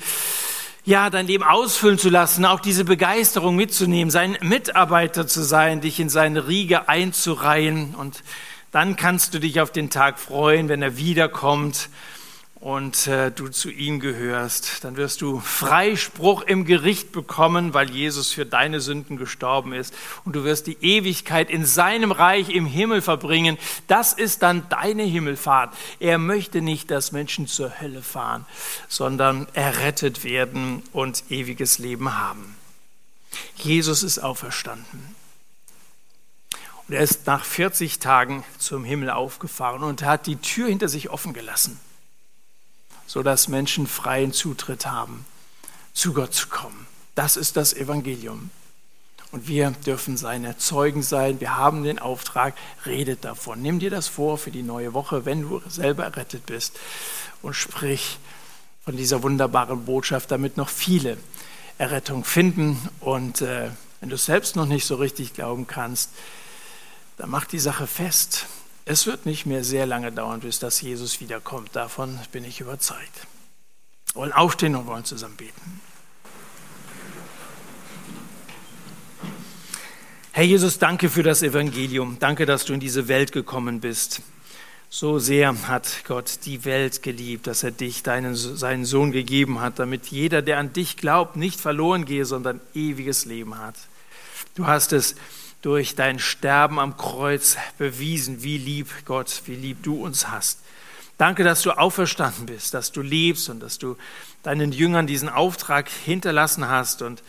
ja, 0.83 1.09
dein 1.09 1.27
Leben 1.27 1.43
ausfüllen 1.43 1.99
zu 1.99 2.09
lassen, 2.09 2.45
auch 2.45 2.59
diese 2.59 2.83
Begeisterung 2.83 3.55
mitzunehmen, 3.55 4.09
sein 4.09 4.37
Mitarbeiter 4.41 5.27
zu 5.27 5.43
sein, 5.43 5.81
dich 5.81 5.99
in 5.99 6.09
seine 6.09 6.47
Riege 6.47 6.89
einzureihen. 6.89 7.93
Und 7.93 8.23
dann 8.71 8.95
kannst 8.95 9.33
du 9.33 9.39
dich 9.39 9.61
auf 9.61 9.71
den 9.71 9.89
Tag 9.89 10.17
freuen, 10.19 10.69
wenn 10.69 10.81
er 10.81 10.97
wiederkommt 10.97 11.89
und 12.61 13.07
äh, 13.07 13.31
du 13.31 13.49
zu 13.49 13.71
ihm 13.71 13.99
gehörst, 13.99 14.83
dann 14.83 14.95
wirst 14.95 15.21
du 15.21 15.39
Freispruch 15.39 16.43
im 16.43 16.63
Gericht 16.63 17.11
bekommen, 17.11 17.73
weil 17.73 17.89
Jesus 17.89 18.31
für 18.31 18.45
deine 18.45 18.79
Sünden 18.79 19.17
gestorben 19.17 19.73
ist. 19.73 19.95
Und 20.25 20.35
du 20.35 20.43
wirst 20.43 20.67
die 20.67 20.77
Ewigkeit 20.79 21.49
in 21.49 21.65
seinem 21.65 22.11
Reich 22.11 22.49
im 22.49 22.67
Himmel 22.67 23.01
verbringen. 23.01 23.57
Das 23.87 24.13
ist 24.13 24.43
dann 24.43 24.69
deine 24.69 25.01
Himmelfahrt. 25.01 25.73
Er 25.99 26.19
möchte 26.19 26.61
nicht, 26.61 26.91
dass 26.91 27.11
Menschen 27.11 27.47
zur 27.47 27.81
Hölle 27.81 28.03
fahren, 28.03 28.45
sondern 28.87 29.47
errettet 29.53 30.23
werden 30.23 30.83
und 30.93 31.23
ewiges 31.31 31.79
Leben 31.79 32.15
haben. 32.15 32.55
Jesus 33.55 34.03
ist 34.03 34.19
auferstanden. 34.19 35.15
Und 36.87 36.93
er 36.93 37.01
ist 37.01 37.25
nach 37.25 37.43
40 37.43 37.97
Tagen 37.97 38.43
zum 38.59 38.83
Himmel 38.83 39.09
aufgefahren 39.09 39.81
und 39.81 40.03
hat 40.03 40.27
die 40.27 40.35
Tür 40.35 40.67
hinter 40.67 40.89
sich 40.89 41.09
offen 41.09 41.33
gelassen 41.33 41.79
sodass 43.11 43.49
Menschen 43.49 43.87
freien 43.87 44.31
Zutritt 44.31 44.85
haben, 44.85 45.25
zu 45.93 46.13
Gott 46.13 46.33
zu 46.33 46.47
kommen. 46.47 46.87
Das 47.13 47.35
ist 47.35 47.57
das 47.57 47.73
Evangelium. 47.73 48.51
Und 49.33 49.49
wir 49.49 49.71
dürfen 49.85 50.15
seine 50.15 50.57
Zeugen 50.57 51.03
sein. 51.03 51.41
Wir 51.41 51.57
haben 51.57 51.83
den 51.83 51.99
Auftrag, 51.99 52.53
redet 52.85 53.25
davon. 53.25 53.61
Nimm 53.61 53.79
dir 53.79 53.89
das 53.89 54.07
vor 54.07 54.37
für 54.37 54.49
die 54.49 54.63
neue 54.63 54.93
Woche, 54.93 55.25
wenn 55.25 55.41
du 55.41 55.61
selber 55.67 56.05
errettet 56.05 56.45
bist. 56.45 56.79
Und 57.41 57.53
sprich 57.53 58.17
von 58.85 58.95
dieser 58.95 59.23
wunderbaren 59.23 59.83
Botschaft, 59.83 60.31
damit 60.31 60.55
noch 60.55 60.69
viele 60.69 61.17
Errettung 61.77 62.23
finden. 62.23 62.79
Und 63.01 63.41
äh, 63.41 63.71
wenn 63.99 64.07
du 64.07 64.15
selbst 64.15 64.55
noch 64.55 64.65
nicht 64.65 64.85
so 64.85 64.95
richtig 64.95 65.33
glauben 65.33 65.67
kannst, 65.67 66.11
dann 67.17 67.29
mach 67.29 67.43
die 67.43 67.59
Sache 67.59 67.87
fest. 67.87 68.45
Es 68.85 69.05
wird 69.05 69.25
nicht 69.25 69.45
mehr 69.45 69.63
sehr 69.63 69.85
lange 69.85 70.11
dauern, 70.11 70.39
bis 70.39 70.59
dass 70.59 70.81
Jesus 70.81 71.19
wiederkommt. 71.21 71.75
Davon 71.75 72.19
bin 72.31 72.43
ich 72.43 72.61
überzeugt. 72.61 73.27
Wir 74.07 74.15
wollen 74.15 74.33
aufstehen 74.33 74.75
und 74.75 74.87
wollen 74.87 75.05
zusammen 75.05 75.37
beten. 75.37 75.81
Herr 80.33 80.43
Jesus, 80.45 80.79
danke 80.79 81.09
für 81.09 81.23
das 81.23 81.43
Evangelium. 81.43 82.17
Danke, 82.19 82.45
dass 82.45 82.65
du 82.65 82.73
in 82.73 82.79
diese 82.79 83.07
Welt 83.07 83.31
gekommen 83.31 83.81
bist. 83.81 84.21
So 84.89 85.19
sehr 85.19 85.67
hat 85.67 86.03
Gott 86.05 86.39
die 86.45 86.65
Welt 86.65 87.03
geliebt, 87.03 87.47
dass 87.47 87.63
er 87.63 87.71
dich, 87.71 88.03
deinen, 88.03 88.35
seinen 88.35 88.83
Sohn 88.83 89.11
gegeben 89.11 89.61
hat, 89.61 89.79
damit 89.79 90.07
jeder, 90.07 90.41
der 90.41 90.57
an 90.57 90.73
dich 90.73 90.97
glaubt, 90.97 91.35
nicht 91.35 91.61
verloren 91.61 92.05
gehe, 92.05 92.25
sondern 92.25 92.59
ewiges 92.73 93.25
Leben 93.25 93.57
hat. 93.57 93.75
Du 94.55 94.67
hast 94.67 94.91
es 94.91 95.15
durch 95.61 95.95
dein 95.95 96.19
Sterben 96.19 96.79
am 96.79 96.97
Kreuz 96.97 97.57
bewiesen, 97.77 98.43
wie 98.43 98.57
lieb 98.57 98.89
Gott, 99.05 99.43
wie 99.45 99.55
lieb 99.55 99.83
du 99.83 100.03
uns 100.03 100.29
hast. 100.29 100.59
Danke, 101.17 101.43
dass 101.43 101.61
du 101.61 101.71
auferstanden 101.71 102.47
bist, 102.47 102.73
dass 102.73 102.91
du 102.91 103.01
lebst 103.01 103.49
und 103.49 103.59
dass 103.59 103.77
du 103.77 103.95
deinen 104.41 104.71
Jüngern 104.71 105.05
diesen 105.05 105.29
Auftrag 105.29 105.87
hinterlassen 105.87 106.67
hast 106.67 107.03
und 107.03 107.21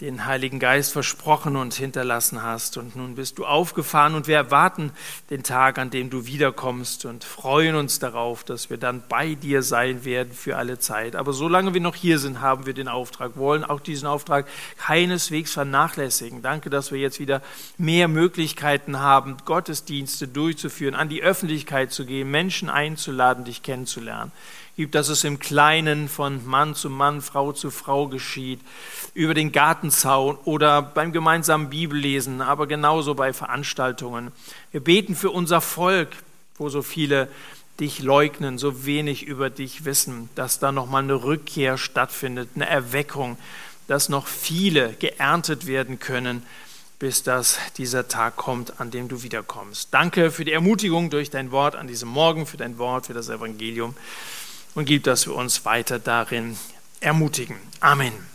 den 0.00 0.24
Heiligen 0.24 0.58
Geist 0.58 0.92
versprochen 0.92 1.56
und 1.56 1.74
hinterlassen 1.74 2.42
hast. 2.42 2.76
Und 2.76 2.96
nun 2.96 3.16
bist 3.16 3.38
du 3.38 3.44
aufgefahren 3.44 4.14
und 4.14 4.26
wir 4.26 4.36
erwarten 4.36 4.92
den 5.28 5.42
Tag, 5.42 5.78
an 5.78 5.90
dem 5.90 6.08
du 6.08 6.26
wiederkommst 6.26 7.04
und 7.04 7.24
freuen 7.24 7.74
uns 7.74 7.98
darauf, 7.98 8.42
dass 8.42 8.70
wir 8.70 8.78
dann 8.78 9.02
bei 9.08 9.34
dir 9.34 9.62
sein 9.62 10.04
werden 10.04 10.32
für 10.32 10.56
alle 10.56 10.78
Zeit. 10.78 11.16
Aber 11.16 11.32
solange 11.32 11.74
wir 11.74 11.80
noch 11.80 11.94
hier 11.94 12.18
sind, 12.18 12.40
haben 12.40 12.66
wir 12.66 12.72
den 12.72 12.88
Auftrag, 12.88 13.36
wollen 13.36 13.64
auch 13.64 13.80
diesen 13.80 14.08
Auftrag 14.08 14.46
keineswegs 14.78 15.52
vernachlässigen. 15.52 16.40
Danke, 16.40 16.70
dass 16.70 16.92
wir 16.92 16.98
jetzt 16.98 17.20
wieder 17.20 17.42
mehr 17.76 18.08
Möglichkeiten 18.08 19.00
haben, 19.00 19.36
Gottesdienste 19.44 20.28
durchzuführen, 20.28 20.94
an 20.94 21.08
die 21.08 21.22
Öffentlichkeit 21.22 21.92
zu 21.92 22.06
gehen, 22.06 22.30
Menschen 22.30 22.70
einzuladen, 22.70 23.44
dich 23.44 23.62
kennenzulernen 23.62 24.32
gibt, 24.80 24.94
dass 24.94 25.10
es 25.10 25.24
im 25.24 25.38
Kleinen 25.38 26.08
von 26.08 26.46
Mann 26.46 26.74
zu 26.74 26.88
Mann, 26.88 27.20
Frau 27.20 27.52
zu 27.52 27.70
Frau 27.70 28.08
geschieht, 28.08 28.60
über 29.12 29.34
den 29.34 29.52
Gartenzaun 29.52 30.38
oder 30.44 30.80
beim 30.80 31.12
gemeinsamen 31.12 31.68
Bibellesen, 31.68 32.40
aber 32.40 32.66
genauso 32.66 33.14
bei 33.14 33.34
Veranstaltungen. 33.34 34.32
Wir 34.72 34.80
beten 34.80 35.16
für 35.16 35.32
unser 35.32 35.60
Volk, 35.60 36.08
wo 36.56 36.70
so 36.70 36.80
viele 36.80 37.28
dich 37.78 38.00
leugnen, 38.00 38.56
so 38.56 38.86
wenig 38.86 39.24
über 39.24 39.50
dich 39.50 39.84
wissen, 39.84 40.30
dass 40.34 40.60
da 40.60 40.72
nochmal 40.72 41.02
eine 41.02 41.24
Rückkehr 41.24 41.76
stattfindet, 41.76 42.48
eine 42.54 42.66
Erweckung, 42.66 43.36
dass 43.86 44.08
noch 44.08 44.26
viele 44.26 44.94
geerntet 44.94 45.66
werden 45.66 45.98
können, 45.98 46.42
bis 46.98 47.22
das 47.22 47.58
dieser 47.76 48.08
Tag 48.08 48.36
kommt, 48.36 48.80
an 48.80 48.90
dem 48.90 49.08
du 49.08 49.22
wiederkommst. 49.22 49.88
Danke 49.90 50.30
für 50.30 50.46
die 50.46 50.52
Ermutigung 50.52 51.10
durch 51.10 51.28
dein 51.28 51.50
Wort 51.50 51.76
an 51.76 51.86
diesem 51.86 52.08
Morgen, 52.08 52.46
für 52.46 52.56
dein 52.56 52.78
Wort, 52.78 53.08
für 53.08 53.14
das 53.14 53.28
Evangelium 53.28 53.94
und 54.74 54.84
gib, 54.84 55.04
dass 55.04 55.26
wir 55.26 55.34
uns 55.34 55.64
weiter 55.64 55.98
darin 55.98 56.56
ermutigen. 57.00 57.56
Amen. 57.80 58.29